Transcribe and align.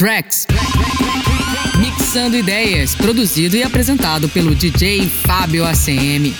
Tracks. 0.00 0.46
Mixando 1.78 2.34
ideias, 2.34 2.94
produzido 2.94 3.54
e 3.54 3.62
apresentado 3.62 4.30
pelo 4.30 4.54
DJ 4.54 5.06
Fábio 5.06 5.62
ACM. 5.62 6.34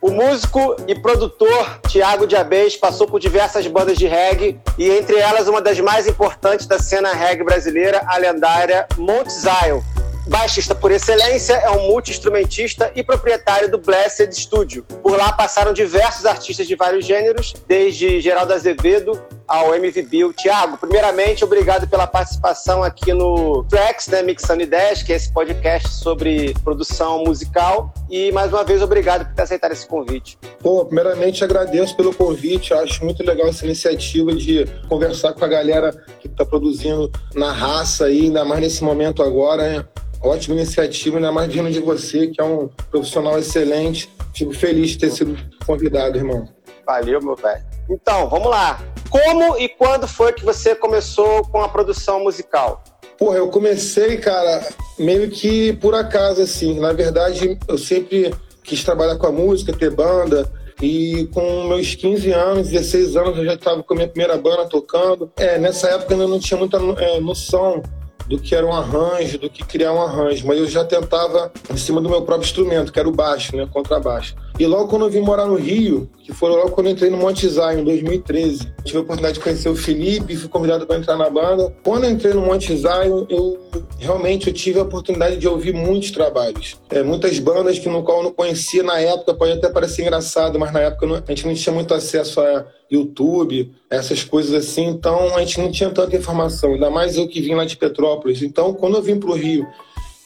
O 0.00 0.12
músico 0.12 0.76
e 0.86 0.94
produtor 0.94 1.80
Tiago 1.88 2.28
Diabês 2.28 2.76
passou 2.76 3.08
por 3.08 3.18
diversas 3.18 3.66
bandas 3.66 3.98
de 3.98 4.06
reggae 4.06 4.56
e 4.78 4.88
entre 4.88 5.16
elas 5.16 5.48
uma 5.48 5.60
das 5.60 5.80
mais 5.80 6.06
importantes 6.06 6.64
da 6.64 6.78
cena 6.78 7.12
reggae 7.12 7.42
brasileira, 7.42 8.04
a 8.06 8.18
lendária 8.18 8.86
Mount 8.96 9.30
Zion, 9.30 9.82
Baixista 10.28 10.74
por 10.74 10.90
excelência, 10.92 11.54
é 11.54 11.70
um 11.70 11.88
multi-instrumentista 11.88 12.92
e 12.94 13.02
proprietário 13.02 13.70
do 13.70 13.78
Blessed 13.78 14.30
Studio. 14.38 14.82
Por 15.02 15.16
lá 15.16 15.32
passaram 15.32 15.72
diversos 15.72 16.26
artistas 16.26 16.66
de 16.66 16.76
vários 16.76 17.06
gêneros, 17.06 17.54
desde 17.66 18.20
Geraldo 18.20 18.52
Azevedo 18.52 19.18
ao 19.48 19.74
MV 19.74 20.02
Bill. 20.02 20.32
Tiago, 20.32 20.76
primeiramente, 20.76 21.42
obrigado 21.42 21.88
pela 21.88 22.06
participação 22.06 22.82
aqui 22.82 23.12
no 23.12 23.64
Tracks, 23.64 24.06
né, 24.08 24.22
Mixando 24.22 24.62
Ideias, 24.62 25.02
que 25.02 25.12
é 25.12 25.16
esse 25.16 25.32
podcast 25.32 25.88
sobre 25.88 26.54
produção 26.62 27.24
musical. 27.24 27.92
E, 28.10 28.30
mais 28.32 28.52
uma 28.52 28.62
vez, 28.62 28.82
obrigado 28.82 29.26
por 29.26 29.34
ter 29.34 29.42
aceitado 29.42 29.72
esse 29.72 29.86
convite. 29.86 30.38
Pô, 30.60 30.84
primeiramente, 30.84 31.42
agradeço 31.42 31.96
pelo 31.96 32.14
convite. 32.14 32.74
Acho 32.74 33.04
muito 33.04 33.24
legal 33.24 33.48
essa 33.48 33.64
iniciativa 33.64 34.32
de 34.34 34.66
conversar 34.88 35.32
com 35.32 35.44
a 35.44 35.48
galera 35.48 35.92
que 36.20 36.28
está 36.28 36.44
produzindo 36.44 37.10
na 37.34 37.50
raça 37.50 38.06
aí, 38.06 38.26
ainda 38.26 38.44
mais 38.44 38.60
nesse 38.60 38.84
momento 38.84 39.22
agora, 39.22 39.62
né? 39.62 39.84
Ótima 40.20 40.56
iniciativa, 40.56 41.16
ainda 41.16 41.30
mais 41.30 41.52
vindo 41.52 41.70
de 41.70 41.80
você, 41.80 42.26
que 42.26 42.40
é 42.40 42.44
um 42.44 42.68
profissional 42.90 43.38
excelente. 43.38 44.10
Fico 44.34 44.52
feliz 44.52 44.90
de 44.90 44.98
ter 44.98 45.10
sido 45.10 45.36
convidado, 45.64 46.18
irmão. 46.18 46.48
Valeu, 46.88 47.20
meu 47.20 47.36
velho. 47.36 47.62
Então, 47.90 48.30
vamos 48.30 48.48
lá. 48.48 48.80
Como 49.10 49.58
e 49.58 49.68
quando 49.68 50.08
foi 50.08 50.32
que 50.32 50.42
você 50.42 50.74
começou 50.74 51.42
com 51.42 51.60
a 51.60 51.68
produção 51.68 52.24
musical? 52.24 52.82
Porra, 53.18 53.36
eu 53.36 53.48
comecei, 53.48 54.16
cara, 54.16 54.66
meio 54.98 55.30
que 55.30 55.74
por 55.74 55.94
acaso, 55.94 56.40
assim. 56.40 56.80
Na 56.80 56.94
verdade, 56.94 57.58
eu 57.68 57.76
sempre 57.76 58.34
quis 58.64 58.82
trabalhar 58.82 59.16
com 59.16 59.26
a 59.26 59.32
música, 59.32 59.70
ter 59.70 59.90
banda. 59.90 60.50
E 60.80 61.28
com 61.34 61.64
meus 61.64 61.94
15 61.94 62.30
anos, 62.32 62.68
16 62.68 63.16
anos, 63.16 63.36
eu 63.36 63.44
já 63.44 63.54
estava 63.54 63.82
com 63.82 63.92
a 63.92 63.96
minha 63.96 64.08
primeira 64.08 64.38
banda 64.38 64.64
tocando. 64.66 65.30
É, 65.36 65.58
nessa 65.58 65.88
época 65.88 66.14
eu 66.14 66.28
não 66.28 66.38
tinha 66.38 66.56
muita 66.56 66.78
é, 66.78 67.20
noção 67.20 67.82
do 68.28 68.38
que 68.38 68.54
era 68.54 68.64
um 68.64 68.72
arranjo, 68.72 69.38
do 69.38 69.50
que 69.50 69.64
criar 69.64 69.92
um 69.92 70.00
arranjo, 70.00 70.46
mas 70.46 70.58
eu 70.58 70.68
já 70.68 70.84
tentava 70.84 71.50
em 71.70 71.76
cima 71.76 72.00
do 72.00 72.08
meu 72.08 72.22
próprio 72.22 72.46
instrumento, 72.46 72.92
que 72.92 72.98
era 72.98 73.08
o 73.08 73.12
baixo, 73.12 73.56
né, 73.56 73.66
contrabaixo. 73.72 74.36
E 74.58 74.66
logo 74.66 74.88
quando 74.88 75.04
eu 75.04 75.10
vim 75.10 75.20
morar 75.20 75.46
no 75.46 75.54
Rio, 75.54 76.10
que 76.24 76.32
foi 76.32 76.50
logo 76.50 76.70
quando 76.70 76.88
eu 76.88 76.92
entrei 76.92 77.08
no 77.10 77.16
Monte 77.16 77.48
Zion, 77.48 77.78
em 77.78 77.84
2013, 77.84 78.72
tive 78.82 78.98
a 78.98 79.02
oportunidade 79.02 79.34
de 79.34 79.40
conhecer 79.40 79.68
o 79.68 79.76
Felipe, 79.76 80.34
fui 80.34 80.48
convidado 80.48 80.84
para 80.84 80.96
entrar 80.96 81.16
na 81.16 81.30
banda. 81.30 81.72
Quando 81.84 82.04
eu 82.04 82.10
entrei 82.10 82.34
no 82.34 82.40
Monte 82.40 82.76
Zion, 82.76 83.24
eu 83.28 83.56
realmente 84.00 84.48
eu 84.48 84.52
tive 84.52 84.80
a 84.80 84.82
oportunidade 84.82 85.36
de 85.36 85.46
ouvir 85.46 85.72
muitos 85.72 86.10
trabalhos. 86.10 86.76
É, 86.90 87.04
muitas 87.04 87.38
bandas 87.38 87.78
que 87.78 87.88
no 87.88 88.02
qual 88.02 88.18
eu 88.18 88.24
não 88.24 88.32
conhecia 88.32 88.82
na 88.82 88.98
época, 88.98 89.32
pode 89.32 89.52
até 89.52 89.68
parecer 89.68 90.02
engraçado, 90.02 90.58
mas 90.58 90.72
na 90.72 90.80
época 90.80 91.06
não, 91.06 91.14
a 91.14 91.22
gente 91.28 91.46
não 91.46 91.54
tinha 91.54 91.72
muito 91.72 91.94
acesso 91.94 92.40
a 92.40 92.66
YouTube, 92.90 93.72
essas 93.88 94.24
coisas 94.24 94.52
assim, 94.54 94.86
então 94.86 95.36
a 95.36 95.40
gente 95.40 95.60
não 95.60 95.70
tinha 95.70 95.90
tanta 95.90 96.16
informação, 96.16 96.72
ainda 96.72 96.90
mais 96.90 97.16
eu 97.16 97.28
que 97.28 97.40
vim 97.40 97.54
lá 97.54 97.64
de 97.64 97.76
Petrópolis. 97.76 98.42
Então, 98.42 98.72
quando 98.74 98.96
eu 98.96 99.02
vim 99.02 99.20
para 99.20 99.30
o 99.30 99.34
Rio 99.34 99.66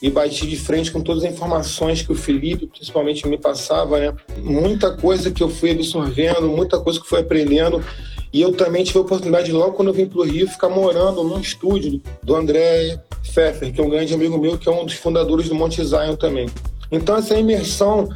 e 0.03 0.11
bati 0.11 0.49
de 0.49 0.57
frente 0.57 0.91
com 0.91 1.01
todas 1.01 1.23
as 1.23 1.33
informações 1.33 2.03
que 2.03 2.11
o 2.11 2.17
Felipe, 2.17 2.67
principalmente, 2.67 3.27
me 3.29 3.39
passava, 3.39 4.01
né? 4.01 4.13
Muita 4.39 4.91
coisa 4.91 5.31
que 5.31 5.43
eu 5.43 5.49
fui 5.49 5.71
absorvendo, 5.71 6.49
muita 6.49 6.81
coisa 6.81 7.01
que 7.01 7.09
fui 7.09 7.21
aprendendo. 7.21 7.83
E 8.33 8.41
eu 8.41 8.53
também 8.53 8.83
tive 8.83 8.99
a 8.99 9.03
oportunidade, 9.03 9.53
logo 9.53 9.75
quando 9.75 9.89
eu 9.89 9.95
vim 9.95 10.07
para 10.07 10.19
o 10.19 10.25
Rio, 10.25 10.49
ficar 10.49 10.69
morando 10.69 11.23
num 11.23 11.39
estúdio 11.39 12.03
do 12.23 12.35
André 12.35 13.01
Pfeffer, 13.23 13.73
que 13.73 13.81
é 13.81 13.85
um 13.85 13.91
grande 13.91 14.13
amigo 14.13 14.37
meu, 14.39 14.59
que 14.59 14.69
é 14.69 14.73
um 14.73 14.85
dos 14.85 14.95
fundadores 14.95 15.49
do 15.49 15.55
Monte 15.55 15.85
Zion 15.85 16.17
também. 16.17 16.49
Então, 16.91 17.17
essa 17.17 17.39
imersão 17.39 18.09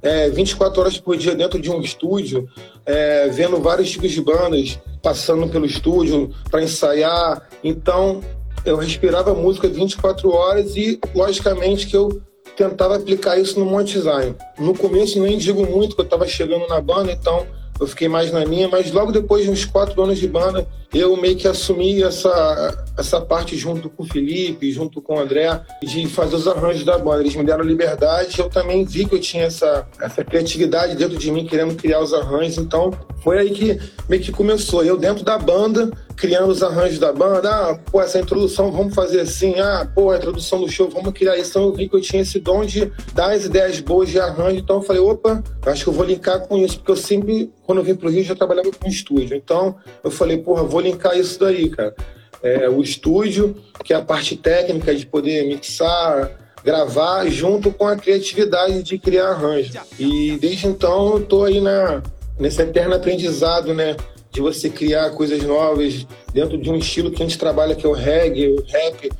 é, 0.00 0.30
24 0.30 0.80
horas 0.80 0.98
por 0.98 1.16
dia 1.16 1.34
dentro 1.34 1.60
de 1.60 1.70
um 1.70 1.80
estúdio, 1.80 2.48
é, 2.86 3.28
vendo 3.28 3.60
vários 3.60 3.90
tipos 3.90 4.12
de 4.12 4.22
bandas 4.22 4.78
passando 5.02 5.48
pelo 5.48 5.66
estúdio 5.66 6.30
para 6.50 6.62
ensaiar. 6.62 7.42
Então, 7.62 8.22
eu 8.66 8.76
respirava 8.76 9.32
música 9.34 9.68
24 9.68 10.30
horas 10.30 10.76
e, 10.76 10.98
logicamente, 11.14 11.86
que 11.86 11.96
eu 11.96 12.20
tentava 12.56 12.96
aplicar 12.96 13.38
isso 13.38 13.58
no 13.58 13.66
Monte 13.66 13.98
Zion. 13.98 14.34
No 14.58 14.74
começo, 14.74 15.20
nem 15.20 15.38
digo 15.38 15.64
muito, 15.66 15.94
que 15.94 16.00
eu 16.00 16.04
estava 16.04 16.26
chegando 16.26 16.66
na 16.66 16.80
banda, 16.80 17.12
então 17.12 17.46
eu 17.78 17.86
fiquei 17.86 18.08
mais 18.08 18.32
na 18.32 18.44
minha, 18.46 18.68
mas 18.68 18.90
logo 18.90 19.12
depois 19.12 19.44
de 19.44 19.50
uns 19.50 19.64
quatro 19.64 20.02
anos 20.02 20.18
de 20.18 20.26
banda, 20.26 20.66
eu 20.94 21.14
meio 21.16 21.36
que 21.36 21.46
assumi 21.46 22.02
essa, 22.02 22.86
essa 22.96 23.20
parte 23.20 23.56
junto 23.56 23.90
com 23.90 24.02
o 24.02 24.06
Felipe, 24.06 24.72
junto 24.72 25.02
com 25.02 25.16
o 25.16 25.18
André, 25.20 25.60
de 25.82 26.06
fazer 26.06 26.36
os 26.36 26.48
arranjos 26.48 26.84
da 26.84 26.96
banda. 26.96 27.20
Eles 27.20 27.36
me 27.36 27.44
deram 27.44 27.64
liberdade, 27.64 28.38
eu 28.38 28.48
também 28.48 28.84
vi 28.84 29.04
que 29.04 29.14
eu 29.14 29.20
tinha 29.20 29.44
essa, 29.44 29.86
essa 30.00 30.24
criatividade 30.24 30.96
dentro 30.96 31.18
de 31.18 31.30
mim, 31.30 31.44
querendo 31.44 31.74
criar 31.74 32.00
os 32.00 32.14
arranjos, 32.14 32.56
então 32.56 32.92
foi 33.22 33.38
aí 33.38 33.50
que 33.50 33.78
meio 34.08 34.22
que 34.22 34.32
começou. 34.32 34.82
Eu 34.82 34.96
dentro 34.96 35.22
da 35.22 35.38
banda, 35.38 35.90
criando 36.16 36.50
os 36.50 36.62
arranjos 36.62 36.98
da 36.98 37.12
banda, 37.12 37.50
ah, 37.50 37.78
pô, 37.90 38.00
essa 38.00 38.18
introdução 38.18 38.72
vamos 38.72 38.94
fazer 38.94 39.20
assim, 39.20 39.60
ah, 39.60 39.86
pô, 39.94 40.10
a 40.10 40.16
introdução 40.16 40.60
do 40.60 40.68
show, 40.68 40.88
vamos 40.88 41.12
criar 41.12 41.36
isso. 41.36 41.50
Então 41.50 41.62
eu 41.64 41.72
vi 41.74 41.88
que 41.88 41.94
eu 41.94 42.00
tinha 42.00 42.22
esse 42.22 42.40
dom 42.40 42.64
de 42.64 42.90
dar 43.12 43.32
as 43.32 43.44
ideias 43.44 43.78
boas 43.80 44.08
de 44.08 44.18
arranjo, 44.18 44.56
então 44.56 44.76
eu 44.76 44.82
falei, 44.82 45.02
opa, 45.02 45.44
acho 45.66 45.84
que 45.84 45.90
eu 45.90 45.92
vou 45.92 46.06
linkar 46.06 46.40
com 46.40 46.56
isso, 46.56 46.78
porque 46.78 46.92
eu 46.92 46.96
sempre, 46.96 47.52
quando 47.64 47.78
eu 47.78 47.84
vim 47.84 47.94
pro 47.94 48.08
Rio, 48.08 48.24
já 48.24 48.34
trabalhava 48.34 48.70
com 48.70 48.88
estúdio. 48.88 49.36
Então 49.36 49.76
eu 50.02 50.10
falei, 50.10 50.38
porra, 50.38 50.64
vou 50.64 50.80
linkar 50.80 51.16
isso 51.18 51.38
daí, 51.38 51.68
cara. 51.68 51.94
É, 52.42 52.68
o 52.68 52.80
estúdio, 52.82 53.56
que 53.84 53.92
é 53.92 53.96
a 53.96 54.02
parte 54.02 54.36
técnica 54.36 54.94
de 54.94 55.04
poder 55.04 55.46
mixar, 55.46 56.30
gravar, 56.64 57.28
junto 57.28 57.70
com 57.70 57.86
a 57.86 57.96
criatividade 57.96 58.82
de 58.82 58.98
criar 58.98 59.28
arranjo. 59.28 59.72
E 59.98 60.36
desde 60.40 60.66
então 60.66 61.14
eu 61.14 61.24
tô 61.24 61.44
aí 61.44 61.60
na, 61.60 62.02
nesse 62.38 62.62
eterno 62.62 62.94
aprendizado, 62.94 63.74
né? 63.74 63.96
De 64.36 64.42
você 64.42 64.68
criar 64.68 65.10
coisas 65.12 65.42
novas 65.42 66.06
dentro 66.32 66.58
de 66.58 66.70
um 66.70 66.76
estilo 66.76 67.10
que 67.10 67.22
a 67.22 67.26
gente 67.26 67.38
trabalha, 67.38 67.74
que 67.74 67.86
é 67.86 67.88
o 67.88 67.92
reggae, 67.92 68.48
o 68.48 68.62
rap, 68.66 69.10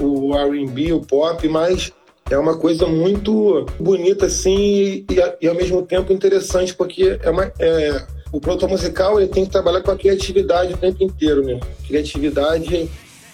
o 0.00 0.32
R&B, 0.32 0.92
o 0.92 1.00
pop, 1.00 1.48
mas 1.48 1.92
é 2.30 2.38
uma 2.38 2.56
coisa 2.56 2.86
muito 2.86 3.66
bonita 3.80 4.26
assim 4.26 5.04
e, 5.10 5.16
e 5.40 5.48
ao 5.48 5.56
mesmo 5.56 5.84
tempo 5.84 6.12
interessante 6.12 6.72
porque 6.72 7.18
é 7.20 7.28
uma 7.28 7.52
é, 7.58 8.06
o 8.30 8.40
produtor 8.40 8.68
musical 8.68 9.18
ele 9.18 9.28
tem 9.28 9.44
que 9.44 9.50
trabalhar 9.50 9.82
com 9.82 9.90
a 9.90 9.96
criatividade 9.96 10.72
o 10.72 10.76
tempo 10.76 11.02
inteiro, 11.02 11.42
né? 11.42 11.58
Criatividade, 11.88 12.88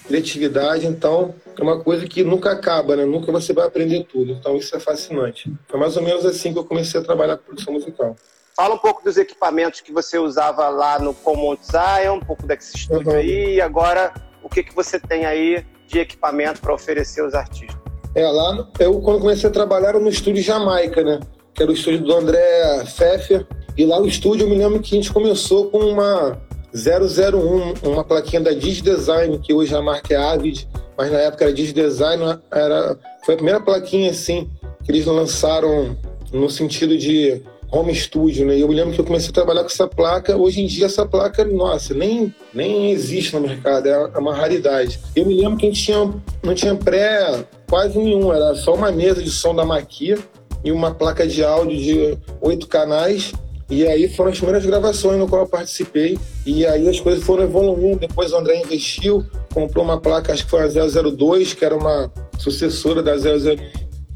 criatividade, 0.09 0.87
então 0.87 1.35
é 1.55 1.63
uma 1.63 1.79
coisa 1.81 2.07
que 2.07 2.25
nunca 2.25 2.51
acaba, 2.51 2.97
né? 2.97 3.05
Nunca 3.05 3.31
você 3.31 3.53
vai 3.53 3.67
aprender 3.67 4.07
tudo. 4.11 4.33
Então 4.33 4.57
isso 4.57 4.75
é 4.75 4.81
fascinante. 4.81 5.53
Foi 5.69 5.79
mais 5.79 5.99
ou 5.99 6.03
menos 6.03 6.25
assim 6.25 6.55
que 6.55 6.59
eu 6.59 6.65
comecei 6.65 6.99
a 6.99 7.05
trabalhar 7.05 7.37
com 7.37 7.45
produção 7.45 7.75
musical. 7.75 8.17
Fala 8.57 8.75
um 8.75 8.79
pouco 8.79 9.05
dos 9.05 9.19
equipamentos 9.19 9.83
que 9.83 9.93
você 9.93 10.19
usava 10.19 10.71
lá 10.71 10.99
no 10.99 11.13
Common 11.13 11.59
Zion, 11.63 12.15
um 12.15 12.21
pouco 12.21 12.47
desse 12.47 12.75
estúdio 12.75 13.11
uhum. 13.11 13.19
aí, 13.19 13.57
e 13.57 13.61
agora 13.61 14.15
o 14.43 14.49
que, 14.49 14.63
que 14.63 14.75
você 14.75 14.99
tem 14.99 15.27
aí 15.27 15.63
de 15.87 15.99
equipamento 15.99 16.63
para 16.63 16.73
oferecer 16.73 17.21
aos 17.21 17.35
artistas? 17.35 17.77
É, 18.15 18.27
lá 18.27 18.67
eu 18.79 18.99
quando 19.03 19.21
comecei 19.21 19.51
a 19.51 19.53
trabalhar 19.53 19.91
era 19.91 20.01
no 20.01 20.09
estúdio 20.09 20.43
Jamaica, 20.43 21.05
né? 21.05 21.21
Que 21.53 21.65
era 21.65 21.71
o 21.71 21.75
estúdio 21.75 22.01
do 22.01 22.15
André 22.15 22.83
Pfeffer. 22.85 23.47
E 23.77 23.85
lá 23.85 24.01
no 24.01 24.07
estúdio 24.07 24.47
eu 24.47 24.49
me 24.49 24.57
lembro 24.57 24.81
que 24.81 24.95
a 24.95 25.03
gente 25.03 25.13
começou 25.13 25.71
com 25.71 25.81
uma 25.81 26.41
001, 26.73 27.87
uma 27.87 28.05
plaquinha 28.05 28.41
da 28.41 28.53
Design, 28.53 29.39
que 29.39 29.53
hoje 29.53 29.75
a 29.75 29.83
marca 29.83 30.15
é 30.15 30.17
Avid, 30.17 30.67
mas 30.97 31.13
na 31.13 31.19
época 31.19 31.45
era 31.45 31.53
Design, 31.53 32.39
era, 32.51 32.99
foi 33.23 33.35
a 33.35 33.37
primeira 33.37 33.61
plaquinha 33.61 34.11
assim 34.13 34.51
que 34.83 34.91
eles 34.91 35.05
lançaram 35.05 35.95
no 36.33 36.49
sentido 36.49 36.97
de 36.97 37.43
home 37.71 37.95
studio, 37.95 38.47
né? 38.47 38.61
Eu 38.61 38.69
me 38.69 38.75
lembro 38.75 38.95
que 38.95 39.01
eu 39.01 39.05
comecei 39.05 39.31
a 39.31 39.33
trabalhar 39.33 39.63
com 39.63 39.69
essa 39.69 39.87
placa. 39.87 40.37
Hoje 40.37 40.61
em 40.61 40.67
dia, 40.67 40.87
essa 40.87 41.05
placa, 41.05 41.45
nossa, 41.45 41.95
nem, 41.95 42.35
nem 42.55 42.91
existe 42.91 43.35
no 43.35 43.41
mercado, 43.41 43.89
é 43.89 44.19
uma 44.19 44.35
raridade. 44.35 44.99
Eu 45.15 45.27
me 45.27 45.35
lembro 45.35 45.59
que 45.59 45.67
a 45.67 45.69
gente 45.69 45.83
tinha, 45.83 46.15
não 46.43 46.55
tinha 46.55 46.75
pré 46.75 47.45
quase 47.69 47.99
nenhum, 47.99 48.33
era 48.33 48.55
só 48.55 48.75
uma 48.75 48.93
mesa 48.93 49.23
de 49.23 49.31
som 49.31 49.55
da 49.55 49.65
Maquia 49.65 50.19
e 50.65 50.73
uma 50.73 50.95
placa 50.95 51.27
de 51.27 51.45
áudio 51.45 51.77
de 51.77 52.19
oito 52.41 52.67
canais. 52.67 53.33
E 53.69 53.85
aí 53.85 54.09
foram 54.09 54.31
as 54.31 54.37
primeiras 54.37 54.65
gravações 54.65 55.19
no 55.19 55.29
qual 55.29 55.43
eu 55.43 55.49
participei. 55.49 56.17
E 56.45 56.65
aí 56.65 56.89
as 56.89 57.01
coisas 57.01 57.25
foram 57.25 57.43
evoluindo. 57.43 57.99
Depois 57.99 58.33
o 58.33 58.37
André 58.37 58.63
investiu, 58.63 59.27
comprou 59.53 59.85
uma 59.85 60.01
placa, 60.01 60.33
acho 60.33 60.45
que 60.45 60.51
foi 60.51 60.61
a 60.61 60.69
002, 60.69 61.53
que 61.53 61.65
era 61.65 61.77
uma 61.77 62.11
sucessora 62.39 63.03
da 63.03 63.17
001, 63.17 63.57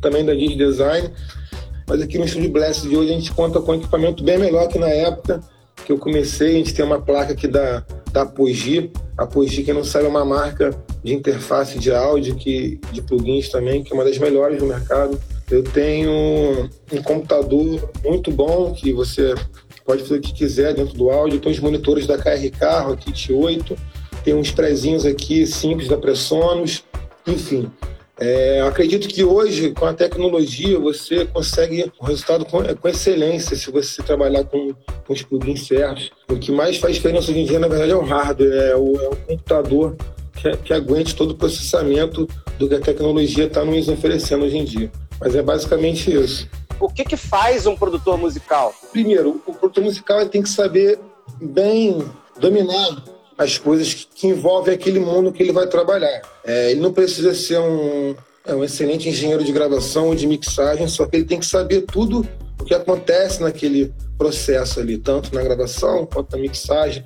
também 0.00 0.24
da 0.24 0.32
Digi 0.34 0.56
Design. 0.56 1.10
Mas 1.90 2.00
aqui 2.00 2.18
no 2.18 2.24
Estúdio 2.24 2.52
Blast 2.52 2.88
de 2.88 2.96
hoje 2.96 3.10
a 3.10 3.14
gente 3.14 3.32
conta 3.32 3.60
com 3.60 3.72
um 3.72 3.74
equipamento 3.74 4.22
bem 4.22 4.38
melhor 4.38 4.68
que 4.68 4.78
na 4.78 4.86
época 4.86 5.40
que 5.84 5.90
eu 5.90 5.98
comecei. 5.98 6.50
A 6.54 6.58
gente 6.58 6.72
tem 6.72 6.84
uma 6.84 7.00
placa 7.00 7.32
aqui 7.32 7.48
da, 7.48 7.84
da 8.12 8.22
Apogee. 8.22 8.92
A 9.18 9.24
Apogee, 9.24 9.64
quem 9.64 9.74
não 9.74 9.82
sabe, 9.82 10.06
é 10.06 10.08
uma 10.08 10.24
marca 10.24 10.70
de 11.02 11.12
interface 11.12 11.80
de 11.80 11.92
áudio, 11.92 12.36
que, 12.36 12.78
de 12.92 13.02
plugins 13.02 13.48
também, 13.48 13.82
que 13.82 13.92
é 13.92 13.94
uma 13.96 14.04
das 14.04 14.16
melhores 14.18 14.60
do 14.60 14.66
mercado. 14.66 15.20
Eu 15.50 15.64
tenho 15.64 16.70
um 16.92 17.02
computador 17.02 17.90
muito 18.04 18.30
bom 18.30 18.72
que 18.72 18.92
você 18.92 19.34
pode 19.84 20.02
fazer 20.02 20.18
o 20.18 20.20
que 20.20 20.32
quiser 20.32 20.72
dentro 20.72 20.96
do 20.96 21.10
áudio. 21.10 21.40
Tem 21.40 21.50
os 21.50 21.58
monitores 21.58 22.06
da 22.06 22.16
KR 22.16 22.56
Carro, 22.56 22.96
Kit 22.96 23.32
8, 23.32 23.76
tem 24.22 24.32
uns 24.32 24.52
prezinhos 24.52 25.04
aqui 25.04 25.44
simples 25.44 25.88
da 25.88 25.96
Pressonos, 25.96 26.84
enfim. 27.26 27.68
É, 28.20 28.60
acredito 28.60 29.08
que 29.08 29.24
hoje, 29.24 29.70
com 29.72 29.86
a 29.86 29.94
tecnologia, 29.94 30.78
você 30.78 31.24
consegue 31.24 31.90
um 31.98 32.04
resultado 32.04 32.44
com, 32.44 32.62
com 32.62 32.88
excelência 32.88 33.56
se 33.56 33.70
você 33.70 34.02
trabalhar 34.02 34.44
com, 34.44 34.74
com 35.06 35.12
os 35.12 35.22
plugins 35.22 35.66
certos. 35.66 36.10
O 36.28 36.38
que 36.38 36.52
mais 36.52 36.76
faz 36.76 36.96
diferença 36.96 37.30
hoje 37.30 37.40
em 37.40 37.46
dia, 37.46 37.58
na 37.58 37.66
verdade, 37.66 37.92
é 37.92 37.96
o 37.96 38.04
hardware, 38.04 38.52
é 38.52 38.76
o, 38.76 38.94
é 39.00 39.08
o 39.08 39.16
computador 39.16 39.96
que, 40.34 40.54
que, 40.58 40.74
aguente 40.74 41.16
todo 41.16 41.30
o 41.30 41.34
processamento 41.34 42.28
do 42.58 42.68
que 42.68 42.74
a 42.74 42.80
tecnologia 42.80 43.46
está 43.46 43.64
nos 43.64 43.88
oferecendo 43.88 44.44
hoje 44.44 44.58
em 44.58 44.64
dia. 44.64 44.92
Mas 45.18 45.34
é 45.34 45.40
basicamente 45.40 46.12
isso. 46.12 46.46
O 46.78 46.90
que, 46.90 47.04
que 47.04 47.16
faz 47.16 47.66
um 47.66 47.74
produtor 47.74 48.18
musical? 48.18 48.74
Primeiro, 48.92 49.40
o 49.46 49.54
produtor 49.54 49.84
musical 49.84 50.26
tem 50.28 50.42
que 50.42 50.48
saber 50.50 50.98
bem 51.40 52.04
dominar 52.38 53.02
as 53.40 53.56
coisas 53.56 54.06
que 54.14 54.26
envolvem 54.26 54.74
aquele 54.74 55.00
mundo 55.00 55.32
que 55.32 55.42
ele 55.42 55.50
vai 55.50 55.66
trabalhar. 55.66 56.20
É, 56.44 56.72
ele 56.72 56.80
não 56.80 56.92
precisa 56.92 57.34
ser 57.34 57.58
um, 57.58 58.14
é, 58.44 58.54
um 58.54 58.62
excelente 58.62 59.08
engenheiro 59.08 59.42
de 59.42 59.50
gravação 59.50 60.08
ou 60.08 60.14
de 60.14 60.26
mixagem, 60.26 60.86
só 60.86 61.06
que 61.06 61.16
ele 61.16 61.24
tem 61.24 61.40
que 61.40 61.46
saber 61.46 61.86
tudo 61.90 62.26
o 62.60 62.64
que 62.64 62.74
acontece 62.74 63.42
naquele 63.42 63.94
processo 64.18 64.78
ali, 64.78 64.98
tanto 64.98 65.34
na 65.34 65.42
gravação 65.42 66.04
quanto 66.04 66.36
na 66.36 66.42
mixagem, 66.42 67.02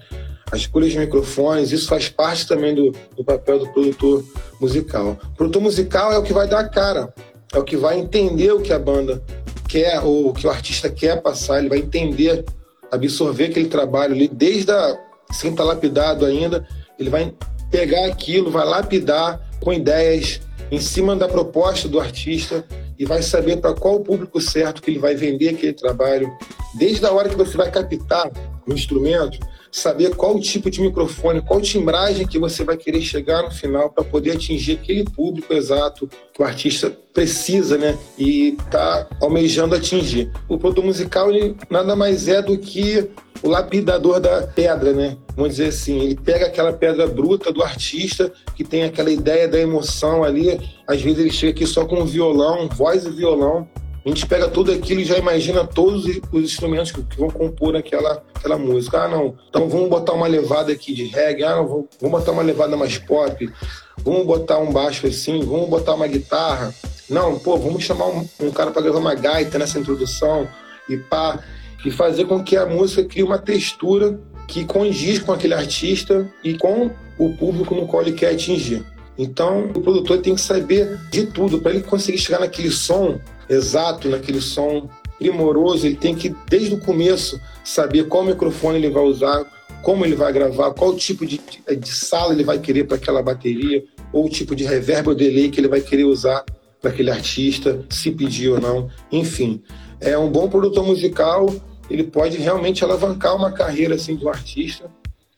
as 0.50 0.62
escolhas 0.62 0.90
de 0.90 0.98
microfones, 0.98 1.70
isso 1.70 1.86
faz 1.86 2.08
parte 2.08 2.48
também 2.48 2.74
do, 2.74 2.90
do 3.16 3.24
papel 3.24 3.60
do 3.60 3.68
produtor 3.68 4.24
musical. 4.60 5.16
O 5.22 5.36
produtor 5.36 5.62
musical 5.62 6.12
é 6.12 6.18
o 6.18 6.22
que 6.24 6.32
vai 6.32 6.48
dar 6.48 6.58
a 6.58 6.68
cara, 6.68 7.14
é 7.52 7.58
o 7.60 7.62
que 7.62 7.76
vai 7.76 7.96
entender 7.96 8.50
o 8.50 8.60
que 8.60 8.72
a 8.72 8.78
banda 8.78 9.22
quer 9.68 10.00
ou 10.00 10.30
o 10.30 10.34
que 10.34 10.48
o 10.48 10.50
artista 10.50 10.90
quer 10.90 11.22
passar, 11.22 11.60
ele 11.60 11.68
vai 11.68 11.78
entender, 11.78 12.44
absorver 12.90 13.44
aquele 13.44 13.68
trabalho 13.68 14.14
ali 14.14 14.26
desde 14.26 14.72
a 14.72 14.98
sem 15.30 15.50
estar 15.50 15.62
tá 15.62 15.68
lapidado 15.68 16.24
ainda, 16.24 16.66
ele 16.98 17.10
vai 17.10 17.32
pegar 17.70 18.06
aquilo, 18.06 18.50
vai 18.50 18.64
lapidar 18.64 19.40
com 19.60 19.72
ideias 19.72 20.40
em 20.70 20.80
cima 20.80 21.16
da 21.16 21.28
proposta 21.28 21.88
do 21.88 22.00
artista 22.00 22.64
e 22.98 23.04
vai 23.04 23.22
saber 23.22 23.56
para 23.56 23.74
qual 23.74 24.00
público 24.00 24.40
certo 24.40 24.82
que 24.82 24.90
ele 24.90 24.98
vai 24.98 25.14
vender 25.14 25.50
aquele 25.50 25.72
trabalho. 25.72 26.30
Desde 26.74 27.04
a 27.04 27.12
hora 27.12 27.28
que 27.28 27.36
você 27.36 27.56
vai 27.56 27.70
captar 27.70 28.30
o 28.66 28.72
instrumento, 28.72 29.38
saber 29.70 30.14
qual 30.14 30.38
tipo 30.38 30.70
de 30.70 30.80
microfone, 30.80 31.42
qual 31.42 31.60
timbragem 31.60 32.26
que 32.26 32.38
você 32.38 32.62
vai 32.62 32.76
querer 32.76 33.00
chegar 33.00 33.42
no 33.42 33.50
final 33.50 33.90
para 33.90 34.04
poder 34.04 34.32
atingir 34.32 34.74
aquele 34.74 35.04
público 35.04 35.52
exato 35.52 36.08
que 36.32 36.40
o 36.40 36.44
artista 36.44 36.96
precisa, 37.12 37.76
né? 37.76 37.98
E 38.16 38.50
está 38.50 39.08
almejando 39.20 39.74
atingir. 39.74 40.30
O 40.48 40.56
produto 40.56 40.84
musical 40.84 41.30
ele 41.30 41.56
nada 41.68 41.96
mais 41.96 42.28
é 42.28 42.40
do 42.40 42.56
que 42.56 43.10
o 43.44 43.48
lapidador 43.48 44.20
da 44.20 44.42
pedra, 44.42 44.92
né? 44.92 45.16
Vamos 45.36 45.56
dizer 45.56 45.68
assim, 45.68 46.00
ele 46.00 46.14
pega 46.14 46.46
aquela 46.46 46.72
pedra 46.72 47.06
bruta 47.06 47.52
do 47.52 47.62
artista 47.62 48.32
que 48.56 48.64
tem 48.64 48.84
aquela 48.84 49.10
ideia 49.10 49.46
da 49.46 49.58
emoção 49.58 50.24
ali. 50.24 50.58
Às 50.86 51.02
vezes 51.02 51.18
ele 51.18 51.30
chega 51.30 51.52
aqui 51.52 51.66
só 51.66 51.84
com 51.84 52.04
violão, 52.06 52.68
voz 52.68 53.04
e 53.04 53.10
violão, 53.10 53.68
a 54.04 54.08
gente 54.10 54.26
pega 54.26 54.48
tudo 54.48 54.70
aquilo 54.70 55.00
e 55.00 55.04
já 55.04 55.16
imagina 55.16 55.66
todos 55.66 56.04
os 56.04 56.42
instrumentos 56.42 56.92
que 56.92 57.18
vão 57.18 57.30
compor 57.30 57.74
aquela, 57.74 58.22
aquela 58.34 58.58
música. 58.58 59.02
Ah, 59.02 59.08
não, 59.08 59.34
então 59.48 59.66
vamos 59.66 59.88
botar 59.88 60.12
uma 60.12 60.26
levada 60.26 60.70
aqui 60.70 60.92
de 60.92 61.04
reggae, 61.06 61.42
ah, 61.42 61.56
não, 61.56 61.66
vamos, 61.66 61.88
botar 62.00 62.32
uma 62.32 62.42
levada 62.42 62.76
mais 62.76 62.98
pop, 62.98 63.50
vamos 63.98 64.26
botar 64.26 64.58
um 64.58 64.70
baixo 64.70 65.06
assim, 65.06 65.40
vamos 65.40 65.70
botar 65.70 65.94
uma 65.94 66.06
guitarra. 66.06 66.74
Não, 67.08 67.38
pô, 67.38 67.56
vamos 67.56 67.82
chamar 67.82 68.08
um, 68.08 68.28
um 68.40 68.50
cara 68.50 68.70
para 68.70 68.82
gravar 68.82 68.98
uma 68.98 69.14
gaita 69.14 69.58
nessa 69.58 69.78
introdução 69.78 70.46
e 70.86 70.98
pá, 70.98 71.38
e 71.84 71.90
fazer 71.90 72.24
com 72.24 72.42
que 72.42 72.56
a 72.56 72.66
música 72.66 73.04
crie 73.04 73.22
uma 73.22 73.38
textura 73.38 74.18
que 74.46 74.64
condiz 74.64 75.18
com 75.18 75.32
aquele 75.32 75.54
artista 75.54 76.30
e 76.42 76.54
com 76.54 76.90
o 77.18 77.32
público 77.34 77.74
no 77.74 77.86
qual 77.86 78.02
ele 78.02 78.12
quer 78.12 78.32
atingir. 78.32 78.84
Então, 79.16 79.70
o 79.74 79.80
produtor 79.80 80.18
tem 80.18 80.34
que 80.34 80.40
saber 80.40 80.98
de 81.10 81.26
tudo 81.26 81.60
para 81.60 81.72
ele 81.72 81.82
conseguir 81.82 82.18
chegar 82.18 82.40
naquele 82.40 82.70
som 82.70 83.18
exato, 83.48 84.08
naquele 84.08 84.40
som 84.40 84.88
primoroso. 85.18 85.86
Ele 85.86 85.96
tem 85.96 86.14
que, 86.14 86.34
desde 86.48 86.74
o 86.74 86.80
começo, 86.80 87.40
saber 87.62 88.08
qual 88.08 88.24
microfone 88.24 88.78
ele 88.78 88.90
vai 88.90 89.04
usar, 89.04 89.44
como 89.82 90.04
ele 90.04 90.16
vai 90.16 90.32
gravar, 90.32 90.72
qual 90.72 90.96
tipo 90.96 91.24
de, 91.24 91.40
de 91.78 91.88
sala 91.88 92.32
ele 92.32 92.42
vai 92.42 92.58
querer 92.58 92.84
para 92.84 92.96
aquela 92.96 93.22
bateria, 93.22 93.84
ou 94.12 94.26
o 94.26 94.28
tipo 94.28 94.56
de 94.56 94.64
reverb 94.64 95.08
ou 95.08 95.14
delay 95.14 95.48
que 95.48 95.60
ele 95.60 95.68
vai 95.68 95.80
querer 95.80 96.04
usar 96.04 96.44
para 96.80 96.90
aquele 96.90 97.10
artista, 97.10 97.84
se 97.88 98.10
pedir 98.10 98.50
ou 98.50 98.60
não. 98.60 98.90
Enfim, 99.12 99.62
é 100.00 100.18
um 100.18 100.30
bom 100.30 100.48
produtor 100.48 100.84
musical. 100.84 101.46
Ele 101.90 102.04
pode 102.04 102.38
realmente 102.38 102.82
alavancar 102.82 103.36
uma 103.36 103.52
carreira 103.52 103.94
assim 103.94 104.16
do 104.16 104.28
artista, 104.28 104.90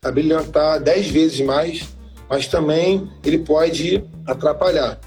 abrilhantar 0.02 0.80
dez 0.80 1.08
vezes 1.08 1.40
mais, 1.40 1.96
mas 2.28 2.46
também 2.46 3.10
ele 3.24 3.38
pode 3.38 4.04
atrapalhar. 4.26 4.98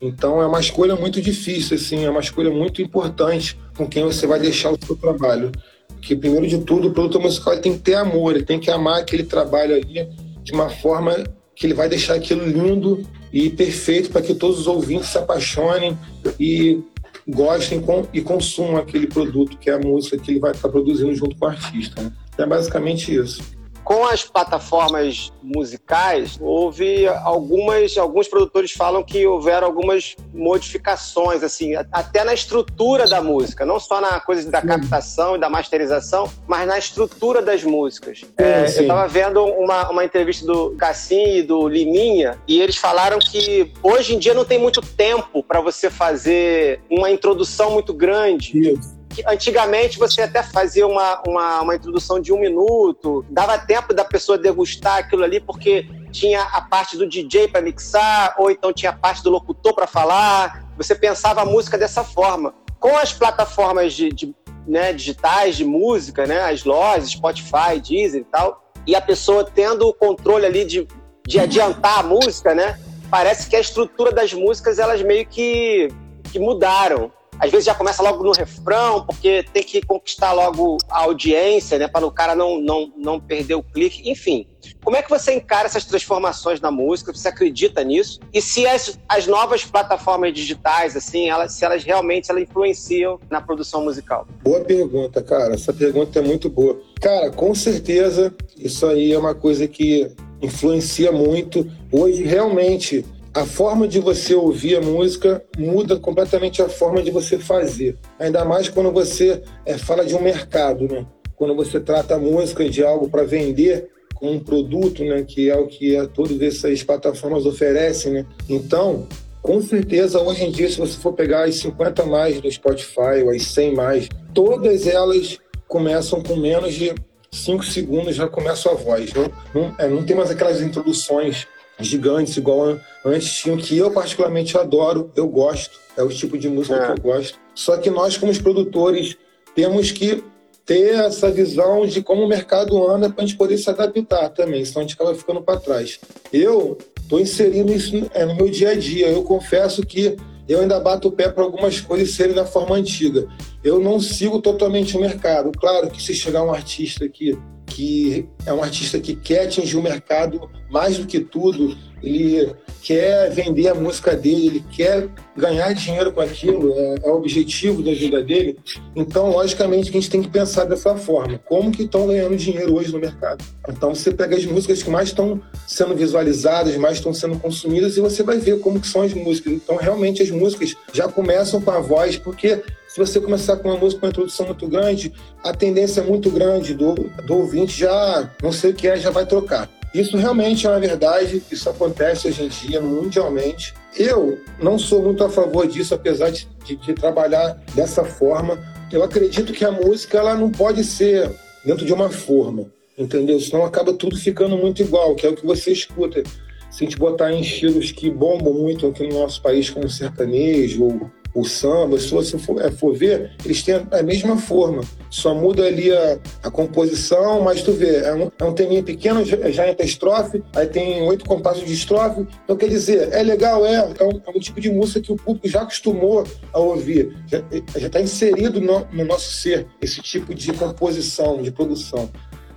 Então 0.00 0.40
é 0.40 0.46
uma 0.46 0.60
escolha 0.60 0.96
muito 0.96 1.20
difícil, 1.20 1.76
assim, 1.76 2.04
é 2.04 2.10
uma 2.10 2.20
escolha 2.20 2.50
muito 2.50 2.80
importante 2.80 3.58
com 3.76 3.86
quem 3.86 4.04
você 4.04 4.26
vai 4.26 4.40
deixar 4.40 4.70
o 4.70 4.78
seu 4.84 4.96
trabalho. 4.96 5.52
Porque, 5.88 6.16
primeiro 6.16 6.46
de 6.46 6.58
tudo, 6.58 6.88
o 6.88 6.92
produtor 6.92 7.20
musical 7.20 7.58
tem 7.58 7.74
que 7.74 7.80
ter 7.80 7.94
amor, 7.94 8.34
ele 8.34 8.44
tem 8.44 8.58
que 8.58 8.70
amar 8.70 9.00
aquele 9.00 9.24
trabalho 9.24 9.74
ali 9.74 10.08
de 10.42 10.52
uma 10.52 10.70
forma 10.70 11.22
que 11.54 11.66
ele 11.66 11.74
vai 11.74 11.90
deixar 11.90 12.14
aquilo 12.14 12.46
lindo 12.46 13.06
e 13.30 13.50
perfeito 13.50 14.10
para 14.10 14.22
que 14.22 14.34
todos 14.34 14.60
os 14.60 14.66
ouvintes 14.66 15.10
se 15.10 15.18
apaixonem 15.18 15.96
e 16.38 16.80
gostem 17.28 17.82
e 18.12 18.20
consumam 18.20 18.76
aquele 18.76 19.06
produto 19.06 19.58
que 19.58 19.70
é 19.70 19.74
a 19.74 19.78
música 19.78 20.18
que 20.18 20.30
ele 20.30 20.40
vai 20.40 20.52
estar 20.52 20.68
produzindo 20.68 21.14
junto 21.14 21.36
com 21.36 21.46
o 21.46 21.48
artista. 21.48 22.02
Né? 22.02 22.12
É 22.38 22.46
basicamente 22.46 23.14
isso. 23.14 23.42
Com 23.90 24.06
as 24.06 24.22
plataformas 24.22 25.32
musicais, 25.42 26.38
houve 26.40 27.08
algumas, 27.08 27.98
alguns 27.98 28.28
produtores 28.28 28.70
falam 28.70 29.02
que 29.02 29.26
houveram 29.26 29.66
algumas 29.66 30.14
modificações, 30.32 31.42
assim, 31.42 31.74
até 31.90 32.22
na 32.22 32.32
estrutura 32.32 33.08
da 33.08 33.20
música, 33.20 33.66
não 33.66 33.80
só 33.80 34.00
na 34.00 34.20
coisa 34.20 34.48
da 34.48 34.62
captação 34.62 35.34
e 35.34 35.40
da 35.40 35.50
masterização, 35.50 36.30
mas 36.46 36.68
na 36.68 36.78
estrutura 36.78 37.42
das 37.42 37.64
músicas. 37.64 38.20
É, 38.38 38.60
eu 38.60 38.82
estava 38.82 39.08
vendo 39.08 39.44
uma, 39.44 39.90
uma 39.90 40.04
entrevista 40.04 40.46
do 40.46 40.70
Cassim 40.76 41.38
e 41.38 41.42
do 41.42 41.66
Liminha, 41.66 42.38
e 42.46 42.60
eles 42.60 42.76
falaram 42.76 43.18
que 43.18 43.72
hoje 43.82 44.14
em 44.14 44.20
dia 44.20 44.34
não 44.34 44.44
tem 44.44 44.56
muito 44.60 44.80
tempo 44.80 45.42
para 45.42 45.60
você 45.60 45.90
fazer 45.90 46.80
uma 46.88 47.10
introdução 47.10 47.72
muito 47.72 47.92
grande. 47.92 48.56
Isso 48.56 48.99
antigamente 49.26 49.98
você 49.98 50.22
até 50.22 50.42
fazia 50.42 50.86
uma, 50.86 51.22
uma, 51.26 51.60
uma, 51.62 51.74
introdução 51.74 52.20
de 52.20 52.32
um 52.32 52.38
minuto, 52.38 53.24
dava 53.28 53.58
tempo 53.58 53.92
da 53.92 54.04
pessoa 54.04 54.38
degustar 54.38 54.98
aquilo 54.98 55.24
ali, 55.24 55.40
porque 55.40 55.86
tinha 56.12 56.42
a 56.42 56.60
parte 56.60 56.96
do 56.96 57.08
DJ 57.08 57.48
para 57.48 57.60
mixar, 57.60 58.34
ou 58.38 58.50
então 58.50 58.72
tinha 58.72 58.90
a 58.90 58.96
parte 58.96 59.22
do 59.22 59.30
locutor 59.30 59.74
para 59.74 59.86
falar. 59.86 60.64
Você 60.76 60.94
pensava 60.94 61.42
a 61.42 61.44
música 61.44 61.76
dessa 61.76 62.04
forma. 62.04 62.54
Com 62.78 62.96
as 62.96 63.12
plataformas 63.12 63.92
de, 63.92 64.10
de 64.10 64.34
né, 64.66 64.92
digitais 64.92 65.56
de 65.56 65.64
música, 65.64 66.26
né, 66.26 66.40
as 66.42 66.64
lojas, 66.64 67.10
Spotify, 67.10 67.80
Deezer 67.82 68.22
e 68.22 68.24
tal, 68.24 68.64
e 68.86 68.94
a 68.94 69.00
pessoa 69.00 69.44
tendo 69.44 69.88
o 69.88 69.92
controle 69.92 70.46
ali 70.46 70.64
de, 70.64 70.86
de 71.26 71.38
adiantar 71.38 71.98
a 71.98 72.02
música, 72.02 72.54
né, 72.54 72.78
parece 73.10 73.48
que 73.50 73.56
a 73.56 73.60
estrutura 73.60 74.12
das 74.12 74.32
músicas 74.32 74.78
elas 74.78 75.02
meio 75.02 75.26
que, 75.26 75.88
que 76.32 76.38
mudaram 76.38 77.10
às 77.40 77.50
vezes 77.50 77.64
já 77.64 77.74
começa 77.74 78.02
logo 78.02 78.22
no 78.22 78.32
refrão, 78.32 79.04
porque 79.06 79.42
tem 79.52 79.62
que 79.62 79.80
conquistar 79.80 80.32
logo 80.32 80.76
a 80.90 81.04
audiência, 81.04 81.78
né, 81.78 81.88
para 81.88 82.06
o 82.06 82.10
cara 82.10 82.34
não, 82.34 82.60
não, 82.60 82.92
não 82.96 83.18
perder 83.18 83.54
o 83.54 83.62
clique. 83.62 84.10
Enfim, 84.10 84.46
como 84.84 84.96
é 84.96 85.02
que 85.02 85.08
você 85.08 85.32
encara 85.32 85.66
essas 85.66 85.86
transformações 85.86 86.60
na 86.60 86.70
música? 86.70 87.14
Você 87.14 87.28
acredita 87.28 87.82
nisso? 87.82 88.20
E 88.30 88.42
se 88.42 88.66
as, 88.66 88.98
as 89.08 89.26
novas 89.26 89.64
plataformas 89.64 90.34
digitais, 90.34 90.94
assim, 90.94 91.30
elas, 91.30 91.52
se 91.52 91.64
elas 91.64 91.82
realmente 91.82 92.30
elas 92.30 92.42
influenciam 92.42 93.18
na 93.30 93.40
produção 93.40 93.82
musical? 93.84 94.28
Boa 94.42 94.60
pergunta, 94.60 95.22
cara. 95.22 95.54
Essa 95.54 95.72
pergunta 95.72 96.18
é 96.18 96.22
muito 96.22 96.50
boa. 96.50 96.78
Cara, 97.00 97.30
com 97.30 97.54
certeza, 97.54 98.34
isso 98.58 98.86
aí 98.86 99.12
é 99.12 99.18
uma 99.18 99.34
coisa 99.34 99.66
que 99.66 100.12
influencia 100.42 101.10
muito. 101.10 101.66
Hoje, 101.90 102.22
realmente, 102.22 103.04
a 103.32 103.46
forma 103.46 103.86
de 103.86 104.00
você 104.00 104.34
ouvir 104.34 104.76
a 104.76 104.80
música 104.80 105.42
muda 105.56 105.96
completamente 105.98 106.60
a 106.62 106.68
forma 106.68 107.02
de 107.02 107.10
você 107.10 107.38
fazer. 107.38 107.96
Ainda 108.18 108.44
mais 108.44 108.68
quando 108.68 108.90
você 108.90 109.42
é, 109.64 109.78
fala 109.78 110.04
de 110.04 110.14
um 110.14 110.22
mercado, 110.22 110.86
né? 110.88 111.06
Quando 111.36 111.54
você 111.54 111.78
trata 111.78 112.16
a 112.16 112.18
música 112.18 112.68
de 112.68 112.82
algo 112.82 113.08
para 113.08 113.22
vender 113.22 113.88
como 114.14 114.32
um 114.32 114.40
produto, 114.40 115.04
né? 115.04 115.22
Que 115.22 115.48
é 115.48 115.56
o 115.56 115.66
que 115.66 115.96
a, 115.96 116.06
todas 116.06 116.40
essas 116.42 116.82
plataformas 116.82 117.46
oferecem, 117.46 118.12
né? 118.12 118.26
Então, 118.48 119.06
com 119.40 119.62
certeza, 119.62 120.20
hoje 120.20 120.44
em 120.44 120.50
dia, 120.50 120.68
se 120.68 120.78
você 120.78 120.98
for 120.98 121.12
pegar 121.12 121.44
as 121.44 121.54
50 121.56 122.04
mais 122.06 122.40
do 122.40 122.50
Spotify, 122.50 123.22
ou 123.24 123.30
as 123.30 123.44
100 123.44 123.74
mais, 123.74 124.08
todas 124.34 124.86
elas 124.86 125.38
começam 125.68 126.20
com 126.20 126.34
menos 126.36 126.74
de 126.74 126.92
5 127.30 127.64
segundos, 127.64 128.16
já 128.16 128.28
começa 128.28 128.70
a 128.70 128.74
voz. 128.74 129.12
Não, 129.14 129.30
não, 129.54 129.74
é, 129.78 129.88
não 129.88 130.04
tem 130.04 130.16
mais 130.16 130.30
aquelas 130.30 130.60
introduções 130.60 131.46
gigantes, 131.88 132.36
igual 132.36 132.78
antes 133.04 133.32
tinham, 133.32 133.56
que 133.56 133.76
eu 133.76 133.90
particularmente 133.90 134.56
adoro, 134.56 135.10
eu 135.16 135.26
gosto, 135.28 135.78
é 135.96 136.02
o 136.02 136.08
tipo 136.08 136.38
de 136.38 136.48
música 136.48 136.76
é. 136.76 136.86
que 136.86 136.92
eu 136.92 137.02
gosto. 137.02 137.38
Só 137.54 137.76
que 137.76 137.90
nós, 137.90 138.16
como 138.16 138.36
produtores, 138.42 139.16
temos 139.54 139.90
que 139.90 140.22
ter 140.64 140.94
essa 140.94 141.30
visão 141.30 141.84
de 141.86 142.02
como 142.02 142.22
o 142.22 142.28
mercado 142.28 142.88
anda 142.88 143.10
para 143.10 143.24
a 143.24 143.26
gente 143.26 143.36
poder 143.36 143.58
se 143.58 143.68
adaptar 143.68 144.28
também, 144.30 144.64
senão 144.64 144.80
a 144.80 144.84
gente 144.84 144.94
acaba 144.94 145.14
ficando 145.14 145.42
para 145.42 145.58
trás. 145.58 145.98
Eu 146.32 146.78
estou 147.00 147.18
inserindo 147.18 147.72
isso 147.72 148.08
é, 148.14 148.24
no 148.24 148.36
meu 148.36 148.48
dia 148.48 148.70
a 148.70 148.74
dia. 148.74 149.08
Eu 149.08 149.24
confesso 149.24 149.82
que 149.82 150.16
eu 150.48 150.60
ainda 150.60 150.78
bato 150.78 151.08
o 151.08 151.12
pé 151.12 151.28
para 151.28 151.42
algumas 151.42 151.80
coisas 151.80 152.10
serem 152.10 152.34
da 152.34 152.44
forma 152.44 152.76
antiga. 152.76 153.26
Eu 153.62 153.80
não 153.80 154.00
sigo 154.00 154.40
totalmente 154.40 154.96
o 154.96 155.00
mercado. 155.00 155.50
Claro 155.58 155.90
que 155.90 156.02
se 156.02 156.14
chegar 156.14 156.44
um 156.44 156.52
artista 156.52 157.04
aqui 157.04 157.36
que 157.70 158.28
é 158.44 158.52
um 158.52 158.62
artista 158.62 158.98
que 158.98 159.14
quer 159.14 159.44
atingir 159.44 159.76
o 159.76 159.82
mercado 159.82 160.50
mais 160.68 160.98
do 160.98 161.06
que 161.06 161.20
tudo, 161.20 161.76
ele 162.02 162.52
quer 162.82 163.30
vender 163.30 163.68
a 163.68 163.74
música 163.74 164.16
dele, 164.16 164.46
ele 164.46 164.64
quer 164.72 165.08
ganhar 165.36 165.72
dinheiro 165.74 166.12
com 166.12 166.20
aquilo, 166.20 166.72
é, 166.72 166.94
é, 167.02 167.10
o 167.10 167.16
objetivo 167.16 167.82
da 167.82 167.92
vida 167.92 168.22
dele. 168.22 168.58
Então, 168.96 169.30
logicamente, 169.30 169.90
a 169.90 169.92
gente 169.92 170.10
tem 170.10 170.22
que 170.22 170.28
pensar 170.28 170.64
dessa 170.64 170.96
forma. 170.96 171.38
Como 171.38 171.70
que 171.70 171.82
estão 171.82 172.06
ganhando 172.06 172.36
dinheiro 172.36 172.74
hoje 172.74 172.92
no 172.92 172.98
mercado? 172.98 173.44
Então, 173.68 173.94
você 173.94 174.10
pega 174.10 174.36
as 174.36 174.44
músicas 174.44 174.82
que 174.82 174.90
mais 174.90 175.08
estão 175.08 175.40
sendo 175.66 175.94
visualizadas, 175.94 176.76
mais 176.76 176.96
estão 176.96 177.12
sendo 177.12 177.38
consumidas, 177.38 177.96
e 177.96 178.00
você 178.00 178.22
vai 178.22 178.38
ver 178.38 178.60
como 178.60 178.80
que 178.80 178.88
são 178.88 179.02
as 179.02 179.12
músicas. 179.12 179.52
Então, 179.52 179.76
realmente, 179.76 180.22
as 180.22 180.30
músicas 180.30 180.74
já 180.92 181.06
começam 181.06 181.60
com 181.60 181.70
a 181.70 181.80
voz, 181.80 182.16
porque 182.16 182.62
se 182.92 182.98
você 182.98 183.20
começar 183.20 183.56
com 183.56 183.68
uma 183.68 183.78
música 183.78 184.00
com 184.00 184.06
uma 184.06 184.10
introdução 184.10 184.46
muito 184.46 184.66
grande, 184.66 185.12
a 185.44 185.54
tendência 185.54 186.00
é 186.00 186.04
muito 186.04 186.28
grande 186.28 186.74
do, 186.74 186.94
do 187.24 187.36
ouvinte 187.36 187.78
já, 187.78 188.28
não 188.42 188.50
sei 188.50 188.72
o 188.72 188.74
que 188.74 188.88
é, 188.88 188.96
já 188.96 189.10
vai 189.10 189.24
trocar. 189.24 189.70
Isso 189.94 190.16
realmente 190.16 190.66
é 190.66 190.70
uma 190.70 190.80
verdade, 190.80 191.40
isso 191.52 191.70
acontece 191.70 192.26
hoje 192.26 192.42
em 192.42 192.48
dia 192.48 192.80
mundialmente. 192.80 193.74
Eu 193.96 194.40
não 194.60 194.76
sou 194.76 195.04
muito 195.04 195.22
a 195.22 195.30
favor 195.30 195.68
disso, 195.68 195.94
apesar 195.94 196.30
de, 196.30 196.48
de, 196.64 196.74
de 196.74 196.92
trabalhar 196.92 197.62
dessa 197.76 198.04
forma. 198.04 198.58
Eu 198.90 199.04
acredito 199.04 199.52
que 199.52 199.64
a 199.64 199.70
música 199.70 200.18
ela 200.18 200.34
não 200.34 200.50
pode 200.50 200.82
ser 200.82 201.30
dentro 201.64 201.86
de 201.86 201.92
uma 201.92 202.10
forma, 202.10 202.66
entendeu? 202.98 203.38
Senão 203.38 203.64
acaba 203.64 203.92
tudo 203.92 204.16
ficando 204.16 204.56
muito 204.56 204.82
igual, 204.82 205.14
que 205.14 205.24
é 205.24 205.28
o 205.28 205.36
que 205.36 205.46
você 205.46 205.70
escuta. 205.70 206.24
Se 206.68 206.84
a 206.84 206.88
gente 206.88 206.98
botar 206.98 207.32
em 207.32 207.40
estilos 207.40 207.92
que 207.92 208.10
bombam 208.10 208.52
muito 208.52 208.88
aqui 208.88 209.06
no 209.06 209.20
nosso 209.20 209.40
país, 209.40 209.70
como 209.70 209.88
sertanejo 209.88 210.84
ou 210.84 211.19
o 211.34 211.44
samba, 211.44 211.98
se 211.98 212.10
você 212.10 212.38
for, 212.38 212.60
é, 212.60 212.70
for, 212.70 212.94
ver, 212.94 213.32
eles 213.44 213.62
têm 213.62 213.86
a 213.90 214.02
mesma 214.02 214.36
forma. 214.36 214.82
Só 215.08 215.34
muda 215.34 215.64
ali 215.64 215.92
a, 215.92 216.18
a 216.42 216.50
composição, 216.50 217.42
mas 217.42 217.62
tu 217.62 217.72
vê, 217.72 217.98
é 217.98 218.14
um, 218.14 218.30
é 218.38 218.44
um 218.44 218.52
teminho 218.52 218.82
pequeno, 218.82 219.24
já, 219.24 219.36
já 219.50 219.68
entra 219.68 219.84
estrofe, 219.84 220.42
aí 220.54 220.66
tem 220.66 221.02
oito 221.02 221.24
compassos 221.24 221.64
de 221.64 221.72
estrofe. 221.72 222.26
Então, 222.44 222.56
quer 222.56 222.68
dizer, 222.68 223.12
é 223.12 223.22
legal, 223.22 223.64
é, 223.64 223.76
é 223.76 224.04
um, 224.04 224.20
é 224.26 224.30
um 224.36 224.40
tipo 224.40 224.60
de 224.60 224.70
música 224.70 225.00
que 225.00 225.12
o 225.12 225.16
público 225.16 225.48
já 225.48 225.62
acostumou 225.62 226.24
a 226.52 226.58
ouvir, 226.58 227.16
já 227.28 227.86
está 227.86 228.00
inserido 228.00 228.60
no, 228.60 228.86
no 228.92 229.04
nosso 229.04 229.32
ser, 229.32 229.66
esse 229.80 230.00
tipo 230.02 230.34
de 230.34 230.52
composição, 230.52 231.42
de 231.42 231.50
produção. 231.50 232.10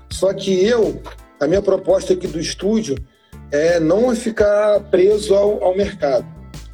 Só 0.10 0.34
que 0.34 0.64
eu, 0.64 1.02
a 1.40 1.48
minha 1.48 1.62
proposta 1.62 2.14
aqui 2.14 2.28
do 2.28 2.40
estúdio 2.40 2.96
é 3.52 3.80
não 3.80 4.16
ficar 4.16 4.80
preso 4.90 5.36
ao, 5.36 5.64
ao 5.64 5.78
mercado. 5.78 6.26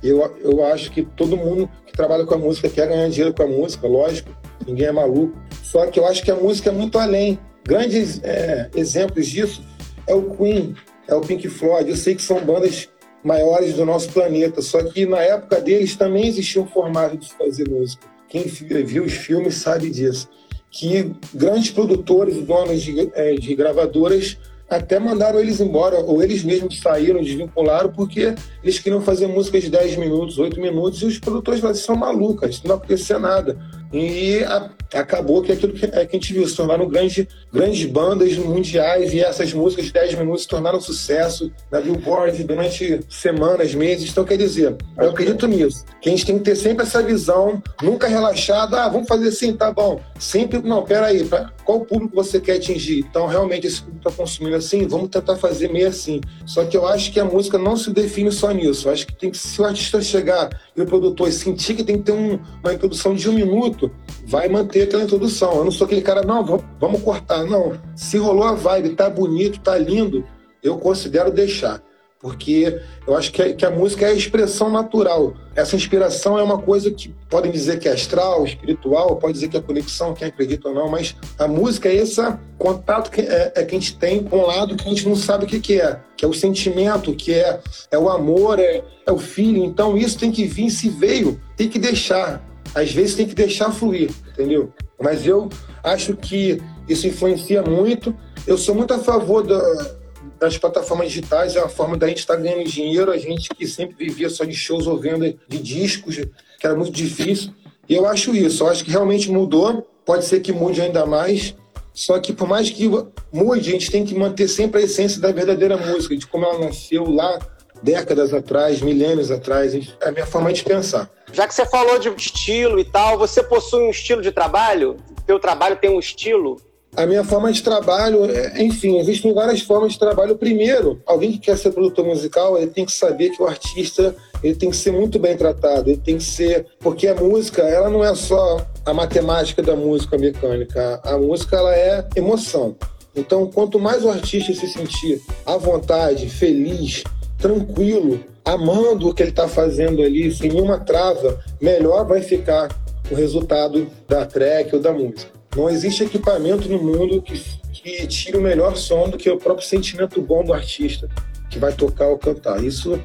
Eu, 0.04 0.38
eu 0.42 0.66
acho 0.66 0.92
que 0.92 1.04
todo 1.04 1.36
mundo 1.36 1.70
trabalha 1.94 2.26
com 2.26 2.34
a 2.34 2.38
música 2.38 2.70
quer 2.70 2.88
ganhar 2.88 3.10
dinheiro 3.10 3.34
com 3.34 3.44
a 3.44 3.48
música, 3.48 3.86
lógico, 3.88 4.30
ninguém 4.66 4.88
é 4.88 4.92
maluco. 4.92 5.38
Só 5.64 5.86
que 5.88 6.00
eu 6.00 6.06
acho 6.06 6.24
que 6.24 6.32
a 6.32 6.36
música 6.36 6.70
é 6.70 6.74
muito 6.74 6.98
além. 6.98 7.38
Grandes 7.64 8.22
é, 8.24 8.70
exemplos 8.76 9.28
disso 9.28 9.62
é 10.08 10.16
o 10.16 10.36
Queen, 10.36 10.76
é 11.08 11.14
o 11.14 11.22
Pink 11.22 11.48
Floyd. 11.50 11.90
Eu 11.90 11.98
sei 11.98 12.16
que 12.16 12.22
são 12.22 12.44
bandas 12.44 12.90
maiores 13.24 13.74
do 13.74 13.86
nosso 13.86 14.10
planeta, 14.10 14.62
só 14.62 14.82
que 14.84 15.06
na 15.06 15.22
época 15.22 15.60
deles 15.60 15.96
também 15.96 16.28
existia 16.28 16.62
um 16.62 16.68
formato 16.68 17.18
de 17.18 17.34
fazer 17.34 17.70
música. 17.70 18.08
Quem 18.28 18.44
viu 18.44 19.04
os 19.04 19.14
filmes 19.14 19.56
sabe 19.56 19.90
disso. 19.90 20.30
Que 20.72 21.12
grandes 21.34 21.72
produtores, 21.72 22.42
donos 22.44 22.82
de, 22.82 23.12
é, 23.14 23.34
de 23.34 23.56
gravadoras, 23.56 24.38
até 24.70 25.00
mandaram 25.00 25.40
eles 25.40 25.60
embora, 25.60 25.98
ou 25.98 26.22
eles 26.22 26.44
mesmos 26.44 26.80
saíram, 26.80 27.24
desvincularam, 27.24 27.92
porque 27.92 28.36
eles 28.64 28.80
queriam 28.80 29.02
fazer 29.02 29.28
música 29.28 29.60
de 29.60 29.70
10 29.70 29.98
minutos, 29.98 30.38
8 30.38 30.60
minutos, 30.62 31.02
e 31.02 31.06
os 31.06 31.20
produtores 31.20 31.60
falaram, 31.60 31.80
são 31.80 31.96
malucas, 31.96 32.62
não 32.64 32.76
acontecia 32.76 33.18
nada. 33.18 33.58
E 33.92 34.44
a, 34.44 34.70
acabou 34.94 35.42
que 35.42 35.52
aquilo 35.52 35.74
que, 35.74 35.86
é, 35.86 36.06
que 36.06 36.16
a 36.16 36.20
gente 36.20 36.34
viu, 36.34 36.48
se 36.48 36.56
tornaram 36.56 36.88
grandes, 36.88 37.28
grandes 37.54 37.86
bandas 37.86 38.36
mundiais 38.38 39.14
e 39.14 39.20
essas 39.20 39.54
músicas 39.54 39.86
de 39.86 39.94
10 39.94 40.16
minutos 40.16 40.44
se 40.44 40.48
tornaram 40.48 40.82
sucesso 40.82 41.52
na 41.72 41.80
Billboard 41.80 42.44
durante 42.44 43.02
semanas, 43.10 43.74
meses. 43.76 44.10
Então, 44.10 44.24
quer 44.24 44.38
dizer, 44.38 44.76
eu 44.98 45.10
acredito 45.10 45.48
nisso. 45.48 45.86
Que 46.02 46.10
a 46.10 46.12
gente 46.12 46.26
tem 46.26 46.38
que 46.38 46.44
ter 46.44 46.56
sempre 46.56 46.84
essa 46.84 47.04
visão, 47.04 47.62
nunca 47.82 48.08
relaxada, 48.08 48.84
ah, 48.84 48.90
vamos 48.90 49.08
fazer 49.08 49.30
assim, 49.30 49.54
tá 49.54 49.72
bom. 49.72 50.00
Sempre, 50.18 50.60
não, 50.60 50.84
peraí, 50.84 51.24
pra, 51.26 51.52
qual 51.64 51.82
público 51.82 52.16
você 52.16 52.40
quer 52.40 52.54
atingir? 52.54 53.06
Então, 53.08 53.28
realmente, 53.28 53.68
esse 53.68 53.82
público 53.82 54.08
está 54.08 54.12
consumindo 54.24 54.56
assim, 54.56 54.88
vamos 54.88 55.10
tentar 55.10 55.36
fazer 55.36 55.72
meio 55.72 55.88
assim. 55.88 56.20
Só 56.46 56.66
que 56.66 56.76
eu 56.76 56.88
acho 56.88 57.12
que 57.12 57.20
a 57.20 57.26
música 57.26 57.60
não 57.60 57.78
se 57.78 57.92
define 57.92 58.32
só 58.32 58.52
nisso. 58.52 58.88
Eu 58.88 58.94
acho 58.94 59.06
que 59.06 59.16
tem 59.16 59.30
que, 59.30 59.38
se 59.38 59.62
o 59.62 59.66
artista 59.66 60.02
chegar 60.02 60.50
e 60.76 60.82
o 60.82 60.86
produtor 60.86 61.32
sentir 61.32 61.76
que 61.76 61.84
tem 61.84 61.98
que 61.98 62.04
ter 62.06 62.12
um, 62.12 62.40
uma 62.64 62.74
introdução 62.74 63.14
de 63.14 63.30
um 63.30 63.34
minuto, 63.34 63.79
vai 64.26 64.48
manter 64.48 64.84
aquela 64.84 65.04
introdução. 65.04 65.56
Eu 65.56 65.64
não 65.64 65.72
sou 65.72 65.86
aquele 65.86 66.02
cara, 66.02 66.22
não, 66.22 66.44
vamos 66.80 67.02
cortar. 67.02 67.44
Não. 67.46 67.74
Se 67.96 68.18
rolou 68.18 68.44
a 68.44 68.54
vibe, 68.54 68.96
tá 68.96 69.10
bonito, 69.10 69.60
tá 69.60 69.78
lindo, 69.78 70.24
eu 70.64 70.78
considero 70.78 71.32
deixar. 71.32 71.82
Porque 72.22 72.82
eu 73.08 73.16
acho 73.16 73.32
que 73.32 73.42
a, 73.42 73.54
que 73.54 73.66
a 73.66 73.72
música 73.72 74.06
é 74.06 74.10
a 74.10 74.14
expressão 74.14 74.70
natural. 74.70 75.34
Essa 75.56 75.78
inspiração 75.78 76.38
é 76.38 76.44
uma 76.44 76.58
coisa 76.58 76.92
que 76.92 77.16
podem 77.30 77.50
dizer 77.50 77.80
que 77.80 77.88
é 77.88 77.94
astral, 77.94 78.44
espiritual, 78.46 79.16
pode 79.16 79.34
dizer 79.34 79.48
que 79.48 79.56
é 79.56 79.62
conexão, 79.62 80.14
quem 80.14 80.28
acredita 80.28 80.68
ou 80.68 80.76
não, 80.76 80.90
mas 80.90 81.16
a 81.38 81.48
música 81.48 81.88
é 81.88 81.96
esse 81.96 82.22
contato 82.58 83.10
que, 83.10 83.22
é, 83.22 83.54
é 83.56 83.64
que 83.64 83.74
a 83.74 83.80
gente 83.80 83.98
tem 83.98 84.22
com 84.22 84.40
um 84.40 84.46
lado 84.46 84.76
que 84.76 84.86
a 84.86 84.90
gente 84.90 85.08
não 85.08 85.16
sabe 85.16 85.46
o 85.46 85.48
que, 85.48 85.62
que 85.62 85.80
é, 85.80 85.98
que 86.18 86.26
é 86.26 86.28
o 86.28 86.34
sentimento, 86.34 87.16
que 87.16 87.34
é, 87.34 87.62
é 87.90 87.98
o 87.98 88.10
amor, 88.10 88.60
é, 88.60 88.84
é 89.06 89.12
o 89.14 89.18
feeling. 89.18 89.64
Então 89.64 89.98
isso 89.98 90.20
tem 90.20 90.30
que 90.30 90.44
vir, 90.44 90.70
se 90.70 90.90
veio, 90.90 91.40
tem 91.56 91.70
que 91.70 91.80
deixar 91.80 92.44
às 92.74 92.92
vezes 92.92 93.16
tem 93.16 93.28
que 93.28 93.36
deixar 93.36 93.72
fluir, 93.72 94.12
entendeu? 94.32 94.72
Mas 95.02 95.26
eu 95.26 95.50
acho 95.84 96.16
que 96.16 96.62
isso 96.88 97.08
influencia 97.08 97.62
muito. 97.62 98.16
Eu 98.46 98.58
sou 98.58 98.76
muito 98.76 98.94
a 98.94 99.00
favor 99.00 99.46
da, 99.46 99.96
das 100.40 100.58
plataformas 100.58 101.08
digitais, 101.08 101.56
é 101.56 101.60
a 101.60 101.70
forma 101.70 101.98
da 101.98 102.08
gente 102.08 102.20
estar 102.20 102.36
tá 102.36 102.42
ganhando 102.42 102.68
dinheiro. 102.70 103.12
A 103.12 103.18
gente 103.18 103.50
que 103.50 103.68
sempre 103.68 103.96
vivia 104.06 104.30
só 104.30 104.44
de 104.44 104.54
shows 104.54 104.88
ou 104.88 104.98
venda 104.98 105.34
de 105.48 105.58
discos, 105.60 106.16
que 106.16 106.66
era 106.66 106.76
muito 106.76 106.92
difícil. 106.92 107.54
E 107.88 107.96
eu 107.96 108.06
acho 108.06 108.36
isso, 108.36 108.64
eu 108.64 108.68
acho 108.70 108.84
que 108.84 108.92
realmente 108.92 109.32
mudou. 109.32 109.88
Pode 110.06 110.26
ser 110.26 110.40
que 110.42 110.52
mude 110.52 110.82
ainda 110.82 111.06
mais. 111.06 111.56
Sá 111.94 112.20
que 112.20 112.32
por 112.32 112.48
mais 112.48 112.70
que 112.70 112.90
mude, 113.32 113.70
a 113.70 113.72
gente 113.74 113.92
tem 113.92 114.06
que 114.06 114.16
manter 114.16 114.48
sempre 114.48 114.82
a 114.82 114.84
essência 114.84 115.20
da 115.20 115.32
verdadeira 115.32 115.76
música, 115.76 116.16
de 116.16 116.26
como 116.26 116.46
ela 116.46 116.60
nasceu 116.60 117.04
lá 117.10 117.38
décadas 117.82 118.34
atrás, 118.34 118.82
milênios 118.82 119.32
atrás. 119.32 119.74
É 120.02 120.10
a 120.10 120.12
minha 120.12 120.26
forma 120.26 120.52
de 120.52 120.64
pensar. 120.64 121.10
Já 121.32 121.48
que 121.48 121.54
você 121.54 121.66
falou 121.66 122.00
de 122.00 122.10
estilo 122.10 122.80
e 122.80 122.84
tal, 122.84 123.18
você 123.18 123.44
possui 123.44 123.84
um 123.84 123.90
estilo 123.90 124.22
de 124.22 124.32
trabalho? 124.32 124.98
Teu 125.26 125.40
trabalho 125.40 125.76
tem 125.76 125.90
um 125.90 126.00
estilo? 126.00 126.60
A 126.96 127.06
minha 127.06 127.24
forma 127.24 127.52
de 127.52 127.62
trabalho, 127.62 128.26
é, 128.26 128.64
enfim, 128.64 128.98
existem 128.98 129.32
várias 129.32 129.62
formas 129.62 129.94
de 129.94 130.00
trabalho. 130.00 130.36
Primeiro, 130.36 131.00
alguém 131.06 131.32
que 131.32 131.38
quer 131.38 131.58
ser 131.58 131.72
produtor 131.72 132.04
musical, 132.04 132.58
ele 132.58 132.72
tem 132.72 132.84
que 132.84 132.92
saber 132.92 133.30
que 133.30 133.42
o 133.42 133.48
artista 133.48 134.16
ele 134.44 134.56
tem 134.56 134.70
que 134.70 134.76
ser 134.76 134.92
muito 134.92 135.20
bem 135.20 135.36
tratado, 135.38 135.90
ele 135.90 136.00
tem 136.00 136.18
que 136.18 136.24
ser, 136.24 136.66
porque 136.80 137.08
a 137.08 137.16
música, 137.16 137.62
ela 137.62 137.90
não 137.90 138.04
é 138.04 138.14
só 138.16 138.66
a 138.86 138.94
matemática 138.94 139.62
da 139.62 139.76
música 139.76 140.18
mecânica, 140.18 141.00
a 141.04 141.18
música 141.18 141.58
ela 141.58 141.76
é 141.76 142.08
emoção. 142.16 142.76
Então, 143.16 143.48
quanto 143.48 143.80
mais 143.80 144.04
o 144.04 144.10
artista 144.10 144.54
se 144.54 144.68
sentir 144.68 145.22
à 145.46 145.58
vontade, 145.58 146.30
feliz, 146.30 147.04
tranquilo, 147.40 148.24
amando 148.44 149.10
o 149.10 149.14
que 149.14 149.24
ele 149.24 149.32
está 149.32 149.48
fazendo 149.48 150.02
ali, 150.02 150.32
sem 150.32 150.52
nenhuma 150.52 150.80
trava, 150.80 151.40
melhor 151.60 152.06
vai 152.06 152.22
ficar 152.22 152.70
o 153.10 153.16
resultado 153.16 153.88
da 154.08 154.26
track 154.26 154.76
ou 154.76 154.82
da 154.82 154.94
música. 154.94 155.32
Não 155.56 155.70
existe 155.70 156.04
equipamento 156.04 156.70
no 156.70 156.82
mundo 156.82 157.22
que, 157.22 157.42
que 157.72 158.06
tire 158.08 158.38
o 158.38 158.42
melhor 158.42 158.76
som 158.76 159.10
do 159.10 159.18
que 159.18 159.30
o 159.30 159.38
próprio 159.38 159.66
sentimento 159.66 160.22
bom 160.22 160.44
do 160.44 160.54
artista 160.54 161.10
que 161.50 161.58
vai 161.58 161.74
tocar 161.74 162.08
ou 162.08 162.18
cantar. 162.18 162.64
Isso 162.64 163.00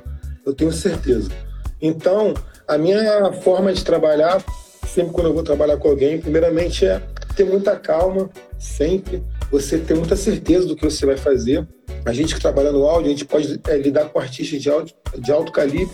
eu 0.45 0.53
tenho 0.53 0.73
certeza. 0.73 1.31
Então, 1.81 2.35
a 2.69 2.76
minha 2.76 3.33
forma 3.33 3.73
de 3.73 3.83
trabalhar, 3.83 4.45
sempre 4.87 5.12
quando 5.12 5.29
eu 5.29 5.35
vou 5.35 5.43
trabalhar 5.43 5.79
com 5.79 5.88
alguém, 5.88 6.21
primeiramente 6.21 6.85
é 6.85 7.00
ter 7.35 7.45
muita 7.45 7.76
calma, 7.76 8.29
sempre. 8.59 9.23
Você 9.50 9.79
ter 9.79 9.95
muita 9.95 10.17
certeza 10.17 10.67
do 10.67 10.76
que 10.76 10.85
você 10.85 11.07
vai 11.07 11.17
fazer. 11.17 11.67
A 12.05 12.13
gente 12.13 12.35
que 12.35 12.41
trabalha 12.41 12.71
no 12.71 12.87
áudio, 12.87 13.07
a 13.07 13.11
gente 13.11 13.25
pode 13.25 13.61
é, 13.67 13.77
lidar 13.77 14.07
com 14.11 14.19
artistas 14.19 14.61
de 14.61 14.71
alto, 14.71 14.95
de 15.19 15.33
alto 15.33 15.51
calibre, 15.51 15.91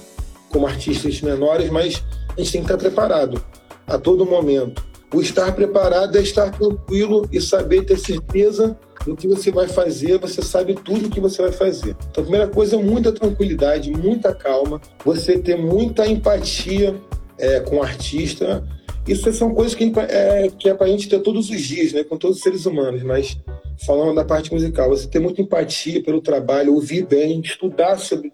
como 0.51 0.67
artistas 0.67 1.21
menores, 1.21 1.71
mas 1.71 2.03
a 2.37 2.41
gente 2.41 2.53
tem 2.53 2.61
que 2.63 2.67
estar 2.67 2.79
preparado 2.79 3.43
a 3.87 3.97
todo 3.97 4.27
momento. 4.27 4.85
O 5.15 5.21
estar 5.21 5.53
preparado 5.55 6.17
é 6.17 6.23
estar 6.23 6.51
tranquilo 6.51 7.29
e 7.33 7.41
saber 7.41 7.85
ter 7.85 7.99
certeza 7.99 8.79
do 9.05 9.17
que 9.17 9.27
você 9.27 9.51
vai 9.51 9.67
fazer, 9.67 10.19
você 10.19 10.43
sabe 10.43 10.75
tudo 10.75 11.07
o 11.07 11.11
que 11.11 11.21
você 11.21 11.43
vai 11.43 11.53
fazer. 11.53 11.97
Então, 12.11 12.23
a 12.23 12.27
primeira 12.27 12.49
coisa 12.49 12.77
é 12.77 12.83
muita 12.83 13.13
tranquilidade, 13.13 13.91
muita 13.91 14.35
calma, 14.35 14.81
você 15.05 15.39
ter 15.39 15.57
muita 15.57 16.07
empatia 16.07 16.95
é, 17.39 17.61
com 17.61 17.77
o 17.77 17.83
artista 17.83 18.63
Isso 19.07 19.33
são 19.33 19.55
coisas 19.55 19.75
que 19.75 19.93
é, 20.09 20.51
que 20.59 20.69
é 20.69 20.75
pra 20.75 20.87
gente 20.87 21.09
ter 21.09 21.21
todos 21.21 21.51
os 21.51 21.61
dias, 21.61 21.93
né? 21.93 22.05
Com 22.05 22.17
todos 22.17 22.37
os 22.37 22.43
seres 22.43 22.67
humanos, 22.67 23.03
mas 23.03 23.39
falando 23.85 24.15
da 24.15 24.25
parte 24.25 24.53
musical, 24.53 24.91
você 24.91 25.09
ter 25.09 25.19
muita 25.19 25.41
empatia 25.41 26.03
pelo 26.03 26.21
trabalho, 26.21 26.75
ouvir 26.75 27.07
bem, 27.07 27.41
estudar 27.41 27.99
sobre 27.99 28.33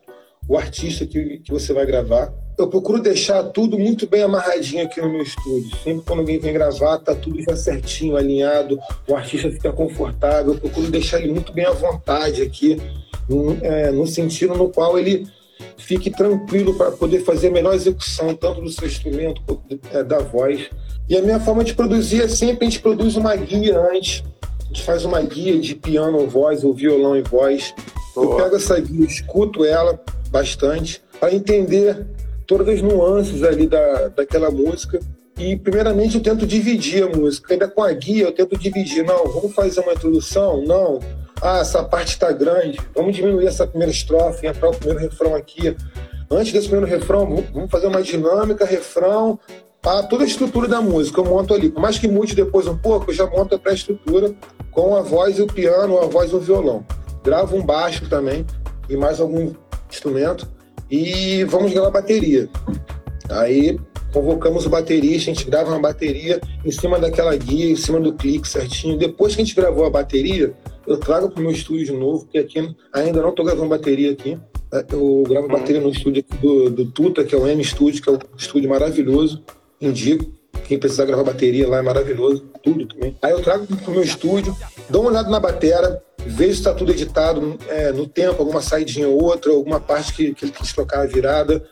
o 0.48 0.56
artista 0.56 1.06
que, 1.06 1.38
que 1.38 1.50
você 1.50 1.72
vai 1.72 1.86
gravar. 1.86 2.32
Eu 2.58 2.68
procuro 2.68 3.02
deixar 3.02 3.42
tudo 3.44 3.78
muito 3.78 4.06
bem 4.06 4.22
amarradinho 4.22 4.84
aqui 4.84 5.00
no 5.00 5.10
meu 5.10 5.22
estúdio. 5.22 5.76
Sempre 5.84 6.04
quando 6.06 6.20
alguém 6.20 6.38
vem 6.38 6.52
gravar, 6.52 6.98
tá 6.98 7.14
tudo 7.14 7.42
já 7.42 7.54
certinho, 7.54 8.16
alinhado, 8.16 8.78
o 9.06 9.14
artista 9.14 9.50
fica 9.50 9.72
confortável. 9.72 10.54
Eu 10.54 10.60
procuro 10.60 10.90
deixar 10.90 11.20
ele 11.20 11.32
muito 11.32 11.52
bem 11.52 11.66
à 11.66 11.72
vontade 11.72 12.42
aqui, 12.42 12.80
no, 13.28 13.58
é, 13.62 13.90
no 13.90 14.06
sentido 14.06 14.54
no 14.54 14.70
qual 14.70 14.98
ele 14.98 15.26
fique 15.76 16.10
tranquilo 16.10 16.74
para 16.74 16.90
poder 16.90 17.20
fazer 17.20 17.48
a 17.48 17.50
melhor 17.52 17.74
execução, 17.74 18.34
tanto 18.34 18.60
do 18.60 18.70
seu 18.70 18.86
instrumento 18.86 19.40
quanto 19.46 19.78
é, 19.92 20.02
da 20.02 20.18
voz. 20.18 20.68
E 21.08 21.16
a 21.16 21.22
minha 21.22 21.38
forma 21.38 21.62
de 21.62 21.74
produzir 21.74 22.22
é 22.22 22.28
sempre 22.28 22.66
a 22.66 22.70
gente 22.70 22.80
produz 22.80 23.16
uma 23.16 23.34
guia 23.36 23.78
antes. 23.78 24.24
A 24.62 24.66
gente 24.68 24.82
faz 24.82 25.04
uma 25.04 25.20
guia 25.22 25.58
de 25.58 25.74
piano, 25.74 26.26
voz, 26.26 26.64
ou 26.64 26.74
violão 26.74 27.16
e 27.16 27.22
voz. 27.22 27.72
Eu 28.16 28.36
pego 28.36 28.56
essa 28.56 28.78
guia, 28.80 29.06
escuto 29.06 29.64
ela 29.64 30.00
bastante, 30.30 31.00
para 31.20 31.32
entender 31.32 32.04
todas 32.46 32.68
as 32.68 32.82
nuances 32.82 33.42
ali 33.42 33.66
da, 33.66 34.08
daquela 34.08 34.50
música. 34.50 34.98
E, 35.38 35.54
primeiramente, 35.54 36.16
eu 36.16 36.22
tento 36.22 36.46
dividir 36.46 37.04
a 37.04 37.08
música. 37.08 37.52
Ainda 37.52 37.68
com 37.68 37.82
a 37.82 37.92
guia, 37.92 38.24
eu 38.24 38.32
tento 38.32 38.58
dividir. 38.58 39.04
Não, 39.04 39.28
vamos 39.28 39.54
fazer 39.54 39.80
uma 39.80 39.92
introdução? 39.92 40.62
Não 40.64 40.98
ah, 41.42 41.58
essa 41.58 41.82
parte 41.82 42.08
está 42.10 42.32
grande, 42.32 42.78
vamos 42.94 43.14
diminuir 43.14 43.46
essa 43.46 43.66
primeira 43.66 43.92
estrofe, 43.92 44.46
entrar 44.46 44.70
o 44.70 44.74
primeiro 44.74 45.00
refrão 45.00 45.34
aqui. 45.34 45.76
Antes 46.30 46.52
desse 46.52 46.68
primeiro 46.68 46.90
refrão, 46.90 47.44
vamos 47.52 47.70
fazer 47.70 47.86
uma 47.86 48.02
dinâmica, 48.02 48.64
refrão, 48.64 49.38
tá? 49.80 50.02
toda 50.02 50.24
a 50.24 50.26
estrutura 50.26 50.66
da 50.66 50.80
música 50.80 51.20
eu 51.20 51.24
monto 51.24 51.54
ali. 51.54 51.70
Por 51.70 51.80
mais 51.80 51.98
que 51.98 52.08
mude 52.08 52.34
depois 52.34 52.66
um 52.66 52.76
pouco, 52.76 53.10
eu 53.10 53.14
já 53.14 53.26
monto 53.26 53.54
a 53.54 53.58
pré-estrutura 53.58 54.34
com 54.72 54.96
a 54.96 55.02
voz 55.02 55.38
e 55.38 55.42
o 55.42 55.46
piano, 55.46 55.98
a 55.98 56.06
voz 56.06 56.32
e 56.32 56.34
o 56.34 56.40
violão. 56.40 56.84
Gravo 57.22 57.56
um 57.56 57.64
baixo 57.64 58.08
também 58.08 58.44
e 58.88 58.96
mais 58.96 59.20
algum 59.20 59.52
instrumento 59.90 60.48
e 60.90 61.44
vamos 61.44 61.72
gravar 61.72 61.90
bateria. 61.90 62.48
Aí 63.30 63.78
convocamos 64.12 64.64
o 64.64 64.70
baterista, 64.70 65.30
a 65.30 65.34
gente 65.34 65.44
grava 65.44 65.70
uma 65.70 65.80
bateria 65.80 66.40
em 66.64 66.70
cima 66.70 66.98
daquela 66.98 67.36
guia, 67.36 67.70
em 67.70 67.76
cima 67.76 68.00
do 68.00 68.14
clique 68.14 68.48
certinho. 68.48 68.98
Depois 68.98 69.34
que 69.34 69.42
a 69.42 69.44
gente 69.44 69.54
gravou 69.54 69.84
a 69.84 69.90
bateria, 69.90 70.54
eu 70.86 70.98
trago 70.98 71.30
para 71.30 71.40
o 71.40 71.42
meu 71.42 71.52
estúdio 71.52 71.98
novo, 71.98 72.24
porque 72.24 72.38
aqui 72.38 72.74
ainda 72.92 73.20
não 73.20 73.30
estou 73.30 73.44
gravando 73.44 73.68
bateria 73.68 74.12
aqui. 74.12 74.38
É, 74.72 74.84
eu 74.92 75.24
gravo 75.28 75.48
bateria 75.48 75.80
no 75.80 75.90
estúdio 75.90 76.24
do, 76.40 76.70
do 76.70 76.86
Tuta, 76.86 77.24
que 77.24 77.34
é 77.34 77.38
o 77.38 77.46
M 77.46 77.62
Studio, 77.64 78.02
que 78.02 78.08
é 78.08 78.12
um 78.12 78.18
estúdio 78.36 78.68
maravilhoso. 78.68 79.42
Indico. 79.80 80.24
Quem 80.66 80.78
precisar 80.78 81.04
gravar 81.04 81.22
bateria 81.22 81.68
lá 81.68 81.78
é 81.78 81.82
maravilhoso, 81.82 82.44
tudo 82.62 82.86
também. 82.86 83.16
Aí 83.22 83.30
eu 83.30 83.40
trago 83.40 83.66
para 83.66 83.88
o 83.88 83.92
meu 83.92 84.02
estúdio, 84.02 84.56
dou 84.88 85.02
uma 85.02 85.10
olhada 85.10 85.30
na 85.30 85.38
bateria, 85.38 86.02
vejo 86.24 86.54
se 86.54 86.58
está 86.58 86.74
tudo 86.74 86.90
editado 86.90 87.56
é, 87.68 87.92
no 87.92 88.06
tempo, 88.06 88.40
alguma 88.40 88.60
saidinha 88.60 89.08
ou 89.08 89.22
outra, 89.22 89.52
alguma 89.52 89.78
parte 89.78 90.12
que, 90.12 90.34
que 90.34 90.46
ele 90.46 90.52
quis 90.52 90.72
trocar 90.72 91.02
a 91.02 91.06
virada. 91.06 91.62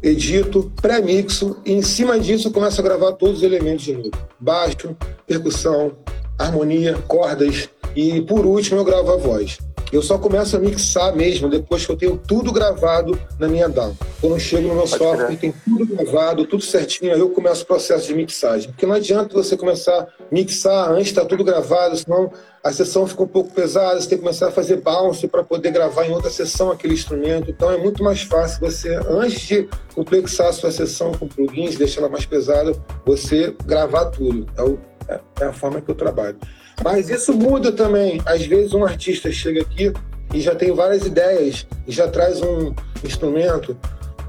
Edito, 0.00 0.70
pré-mixo, 0.80 1.56
e 1.64 1.72
em 1.72 1.82
cima 1.82 2.20
disso 2.20 2.48
eu 2.48 2.52
começo 2.52 2.80
a 2.80 2.84
gravar 2.84 3.12
todos 3.12 3.38
os 3.38 3.42
elementos 3.42 3.84
de 3.86 3.94
novo. 3.94 4.10
Baixo, 4.38 4.94
percussão, 5.26 5.92
harmonia, 6.38 6.94
cordas, 7.08 7.68
e 7.94 8.20
por 8.22 8.44
último, 8.44 8.80
eu 8.80 8.84
gravo 8.84 9.12
a 9.12 9.16
voz. 9.16 9.58
Eu 9.94 10.02
só 10.02 10.18
começo 10.18 10.56
a 10.56 10.58
mixar 10.58 11.14
mesmo 11.14 11.48
depois 11.48 11.86
que 11.86 11.92
eu 11.92 11.96
tenho 11.96 12.18
tudo 12.18 12.50
gravado 12.50 13.16
na 13.38 13.46
minha 13.46 13.68
DAW. 13.68 13.96
Quando 14.20 14.32
eu 14.32 14.40
chego 14.40 14.66
no 14.66 14.74
meu 14.74 14.88
Pode 14.88 14.98
software, 14.98 15.36
tem 15.36 15.54
tudo 15.64 15.86
gravado, 15.86 16.44
tudo 16.46 16.64
certinho, 16.64 17.12
aí 17.12 17.20
eu 17.20 17.30
começo 17.30 17.62
o 17.62 17.66
processo 17.66 18.08
de 18.08 18.14
mixagem. 18.14 18.70
Porque 18.70 18.86
não 18.86 18.94
adianta 18.94 19.32
você 19.34 19.56
começar 19.56 20.00
a 20.00 20.08
mixar 20.32 20.90
antes 20.90 21.08
está 21.08 21.24
tudo 21.24 21.44
gravado, 21.44 21.96
senão 21.96 22.32
a 22.64 22.72
sessão 22.72 23.06
fica 23.06 23.22
um 23.22 23.28
pouco 23.28 23.54
pesada, 23.54 24.00
você 24.00 24.08
tem 24.08 24.18
que 24.18 24.24
começar 24.24 24.48
a 24.48 24.50
fazer 24.50 24.80
bounce 24.80 25.28
para 25.28 25.44
poder 25.44 25.70
gravar 25.70 26.06
em 26.06 26.12
outra 26.12 26.30
sessão 26.30 26.72
aquele 26.72 26.94
instrumento. 26.94 27.50
Então 27.50 27.70
é 27.70 27.76
muito 27.76 28.02
mais 28.02 28.22
fácil 28.22 28.58
você, 28.58 28.96
antes 29.08 29.42
de 29.42 29.68
complexar 29.94 30.48
a 30.48 30.52
sua 30.52 30.72
sessão 30.72 31.12
com 31.12 31.28
plugins, 31.28 31.76
deixar 31.76 32.00
ela 32.00 32.10
mais 32.10 32.26
pesada, 32.26 32.72
você 33.06 33.54
gravar 33.64 34.06
tudo. 34.06 34.44
É, 34.56 34.62
o, 34.62 34.78
é, 35.06 35.20
é 35.40 35.44
a 35.44 35.52
forma 35.52 35.80
que 35.80 35.88
eu 35.88 35.94
trabalho. 35.94 36.36
Mas 36.82 37.08
isso 37.08 37.32
muda 37.32 37.70
também. 37.70 38.20
Às 38.26 38.44
vezes 38.46 38.72
um 38.72 38.84
artista 38.84 39.30
chega 39.30 39.62
aqui 39.62 39.92
e 40.32 40.40
já 40.40 40.54
tem 40.54 40.72
várias 40.72 41.06
ideias, 41.06 41.66
e 41.86 41.92
já 41.92 42.08
traz 42.08 42.42
um 42.42 42.74
instrumento, 43.04 43.76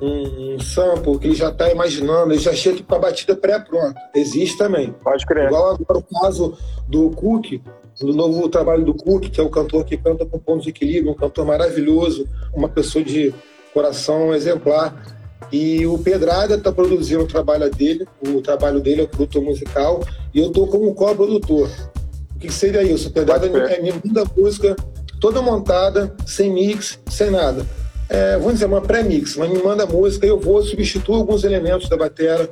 um, 0.01 0.55
um 0.55 0.60
sample 0.60 1.17
que 1.17 1.27
ele 1.27 1.36
já 1.36 1.49
está 1.49 1.71
imaginando, 1.71 2.34
ele 2.34 2.41
já 2.41 2.53
chega 2.53 2.84
com 2.84 2.95
a 2.95 2.99
batida 2.99 3.36
pré-pronta. 3.36 3.99
Existe 4.13 4.58
também. 4.58 4.93
Pode 5.03 5.25
crer. 5.25 5.47
Igual 5.47 5.71
agora 5.71 5.99
o 5.99 6.21
caso 6.21 6.58
do 6.88 7.10
Cook, 7.12 7.62
do 7.99 8.13
novo 8.13 8.47
trabalho 8.49 8.86
do 8.86 8.93
Cook, 8.93 9.29
que 9.29 9.39
é 9.39 9.43
o 9.43 9.49
cantor 9.49 9.86
que 9.86 9.97
canta 9.97 10.25
com 10.25 10.38
pontos 10.38 10.63
de 10.63 10.69
equilíbrio, 10.69 11.12
um 11.12 11.15
cantor 11.15 11.45
maravilhoso, 11.45 12.27
uma 12.53 12.69
pessoa 12.69 13.03
de 13.03 13.34
coração 13.73 14.34
exemplar. 14.34 15.15
E 15.51 15.86
o 15.86 15.97
Pedrada 15.97 16.55
está 16.55 16.71
produzindo 16.71 17.23
o 17.23 17.27
trabalho 17.27 17.69
dele, 17.69 18.08
o 18.25 18.41
trabalho 18.41 18.79
dele 18.79 19.01
é 19.01 19.03
o 19.03 19.08
produtor 19.08 19.43
musical, 19.43 20.03
e 20.34 20.39
eu 20.39 20.47
estou 20.47 20.67
como 20.67 20.93
co-produtor. 20.93 21.69
Que 22.45 22.53
seria 22.53 22.84
isso? 22.84 23.12
Pedrada 23.12 23.47
é 23.47 23.81
minha 23.81 23.95
música 24.36 24.75
toda 25.19 25.41
montada, 25.41 26.13
sem 26.25 26.53
mix, 26.53 26.99
sem 27.10 27.31
nada. 27.31 27.65
É, 28.08 28.38
vamos 28.38 28.53
dizer, 28.53 28.65
uma 28.67 28.81
pré-mix, 28.81 29.36
mas 29.36 29.49
me 29.49 29.58
manda 29.63 29.84
a 29.84 29.88
música, 29.88 30.27
eu 30.27 30.39
vou, 30.39 30.62
substituo 30.62 31.15
alguns 31.15 31.43
elementos 31.43 31.89
da 31.89 31.97
bateria, 31.97 32.49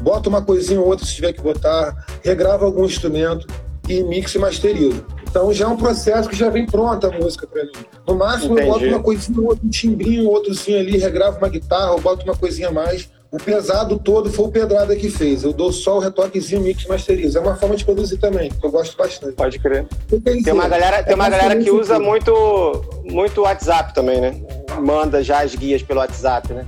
boto 0.00 0.28
uma 0.28 0.40
coisinha 0.40 0.80
ou 0.80 0.86
outra 0.86 1.04
se 1.04 1.14
tiver 1.14 1.32
que 1.32 1.42
botar, 1.42 2.06
regravo 2.22 2.64
algum 2.64 2.84
instrumento 2.84 3.46
e 3.88 4.02
mix 4.04 4.34
e 4.34 4.38
masterizo. 4.38 5.04
Então 5.28 5.52
já 5.52 5.64
é 5.64 5.68
um 5.68 5.76
processo 5.76 6.28
que 6.28 6.36
já 6.36 6.48
vem 6.48 6.64
pronta 6.64 7.08
a 7.08 7.10
música 7.10 7.46
para 7.46 7.64
mim. 7.64 7.72
No 8.06 8.14
máximo 8.14 8.52
Entendi. 8.52 8.68
eu 8.68 8.72
boto 8.72 8.86
uma 8.86 9.02
coisinha, 9.02 9.40
um 9.40 9.68
timbrinho, 9.68 10.30
outrozinho 10.30 10.78
ali, 10.78 10.96
regravo 10.96 11.38
uma 11.38 11.48
guitarra, 11.48 11.92
eu 11.92 12.00
boto 12.00 12.24
uma 12.24 12.36
coisinha 12.36 12.68
a 12.68 12.72
mais, 12.72 13.10
o 13.34 13.36
pesado 13.36 13.98
todo 13.98 14.30
foi 14.30 14.44
o 14.44 14.48
Pedrada 14.48 14.94
que 14.94 15.10
fez. 15.10 15.42
Eu 15.42 15.52
dou 15.52 15.72
só 15.72 15.96
o 15.96 15.98
retoquezinho 15.98 16.62
mix 16.62 16.86
masterizo. 16.86 17.36
É 17.36 17.40
uma 17.40 17.56
forma 17.56 17.74
de 17.74 17.84
produzir 17.84 18.16
também, 18.16 18.48
que 18.48 18.64
eu 18.64 18.70
gosto 18.70 18.96
bastante. 18.96 19.34
Pode 19.34 19.58
crer. 19.58 19.88
Tem 20.44 20.52
uma 20.52 20.68
galera, 20.68 21.02
tem 21.02 21.16
uma 21.16 21.26
é 21.26 21.30
galera 21.30 21.56
que 21.56 21.68
usa 21.68 21.98
muito, 21.98 22.32
muito 23.04 23.40
WhatsApp 23.40 23.92
também, 23.92 24.20
né? 24.20 24.40
Manda 24.80 25.20
já 25.20 25.42
as 25.42 25.52
guias 25.52 25.82
pelo 25.82 25.98
WhatsApp, 25.98 26.52
né? 26.52 26.64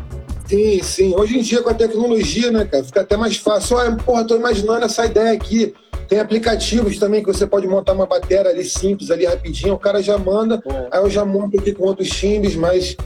Sim, 0.48 0.82
sim. 0.82 1.14
Hoje 1.16 1.38
em 1.38 1.42
dia, 1.42 1.62
com 1.62 1.70
a 1.70 1.74
tecnologia, 1.74 2.50
né, 2.50 2.64
cara, 2.64 2.82
fica 2.82 3.02
até 3.02 3.16
mais 3.16 3.36
fácil. 3.36 3.76
Olha, 3.76 3.94
porra, 3.94 4.26
tô 4.26 4.34
imaginando 4.34 4.84
essa 4.84 5.06
ideia 5.06 5.32
aqui. 5.32 5.72
Tem 6.08 6.18
aplicativos 6.18 6.98
também 6.98 7.20
que 7.22 7.32
você 7.32 7.46
pode 7.46 7.68
montar 7.68 7.92
uma 7.92 8.06
bateria 8.06 8.50
ali 8.50 8.64
simples, 8.64 9.12
ali 9.12 9.24
rapidinho. 9.24 9.74
O 9.74 9.78
cara 9.78 10.02
já 10.02 10.18
manda, 10.18 10.60
é. 10.66 10.88
aí 10.90 11.00
eu 11.00 11.10
já 11.10 11.24
monto 11.24 11.60
aqui 11.60 11.72
com 11.72 11.84
outros 11.84 12.08
timbres 12.08 12.56
mais 12.56 12.96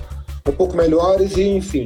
um 0.49 0.53
pouco 0.53 0.75
melhores 0.75 1.37
e 1.37 1.43
enfim. 1.43 1.85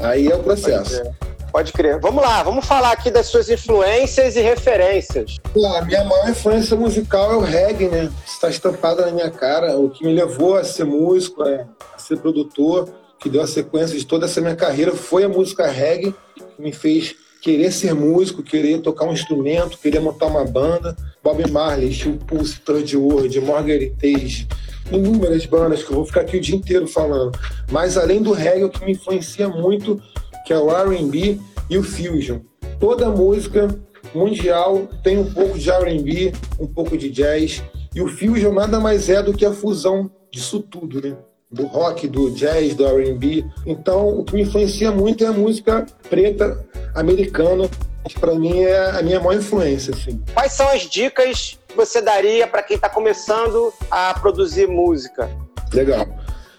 Aí 0.00 0.28
é 0.28 0.34
o 0.34 0.42
processo. 0.42 1.02
Pode 1.50 1.72
crer. 1.72 1.98
Vamos 1.98 2.22
lá, 2.22 2.42
vamos 2.42 2.66
falar 2.66 2.92
aqui 2.92 3.10
das 3.10 3.26
suas 3.26 3.48
influências 3.48 4.36
e 4.36 4.40
referências. 4.40 5.36
A 5.76 5.82
minha 5.82 6.04
maior 6.04 6.28
influência 6.28 6.76
musical 6.76 7.32
é 7.32 7.36
o 7.36 7.40
reggae, 7.40 7.88
né? 7.88 8.10
Está 8.26 8.50
estampado 8.50 9.00
na 9.00 9.10
minha 9.10 9.30
cara. 9.30 9.76
O 9.76 9.88
que 9.88 10.04
me 10.04 10.12
levou 10.12 10.56
a 10.56 10.64
ser 10.64 10.84
músico, 10.84 11.42
a 11.42 11.66
ser 11.98 12.18
produtor, 12.18 12.88
que 13.18 13.28
deu 13.28 13.42
a 13.42 13.46
sequência 13.46 13.98
de 13.98 14.06
toda 14.06 14.26
essa 14.26 14.40
minha 14.40 14.54
carreira 14.54 14.94
foi 14.94 15.24
a 15.24 15.28
música 15.28 15.66
reggae, 15.66 16.14
que 16.36 16.62
me 16.62 16.72
fez 16.72 17.16
querer 17.40 17.72
ser 17.72 17.94
músico, 17.94 18.42
querer 18.42 18.80
tocar 18.80 19.06
um 19.06 19.12
instrumento, 19.12 19.78
querer 19.78 20.00
montar 20.00 20.26
uma 20.26 20.44
banda. 20.44 20.94
Bob 21.22 21.50
Marley, 21.50 21.92
Steel 21.92 22.18
Pulse, 22.18 22.60
Third 22.60 22.96
World, 22.96 23.40
Margaret 23.40 23.94
Tage, 24.00 24.46
inúmeras 24.90 25.44
bandas 25.46 25.82
que 25.82 25.90
eu 25.90 25.96
vou 25.96 26.06
ficar 26.06 26.22
aqui 26.22 26.36
o 26.36 26.40
dia 26.40 26.56
inteiro 26.56 26.86
falando. 26.86 27.38
Mas 27.70 27.96
além 27.96 28.22
do 28.22 28.32
reggae, 28.32 28.64
o 28.64 28.70
que 28.70 28.84
me 28.84 28.92
influencia 28.92 29.48
muito, 29.48 30.00
que 30.46 30.52
é 30.52 30.58
o 30.58 30.70
R&B 30.70 31.38
e 31.68 31.78
o 31.78 31.82
fusion. 31.82 32.40
Toda 32.80 33.10
música 33.10 33.68
mundial 34.14 34.88
tem 35.02 35.18
um 35.18 35.32
pouco 35.32 35.58
de 35.58 35.70
R&B, 35.70 36.32
um 36.58 36.66
pouco 36.66 36.96
de 36.96 37.10
jazz, 37.10 37.62
e 37.94 38.00
o 38.00 38.08
fusion 38.08 38.52
nada 38.52 38.80
mais 38.80 39.08
é 39.08 39.22
do 39.22 39.32
que 39.32 39.44
a 39.44 39.52
fusão 39.52 40.10
disso 40.30 40.60
tudo, 40.60 41.00
né? 41.00 41.16
Do 41.50 41.66
rock, 41.66 42.06
do 42.06 42.30
jazz, 42.30 42.74
do 42.74 42.86
R&B. 42.86 43.44
Então, 43.66 44.18
o 44.18 44.24
que 44.24 44.34
me 44.34 44.42
influencia 44.42 44.92
muito 44.92 45.24
é 45.24 45.28
a 45.28 45.32
música 45.32 45.86
preta 46.08 46.64
americana, 46.94 47.68
que 48.06 48.18
para 48.18 48.34
mim 48.34 48.60
é 48.60 48.90
a 48.90 49.02
minha 49.02 49.18
maior 49.18 49.38
influência, 49.38 49.94
assim. 49.94 50.22
Quais 50.32 50.52
são 50.52 50.68
as 50.68 50.82
dicas 50.82 51.57
você 51.78 52.02
daria 52.02 52.44
para 52.44 52.60
quem 52.60 52.74
está 52.74 52.88
começando 52.88 53.72
a 53.88 54.12
produzir 54.14 54.66
música? 54.66 55.30
Legal. 55.72 56.08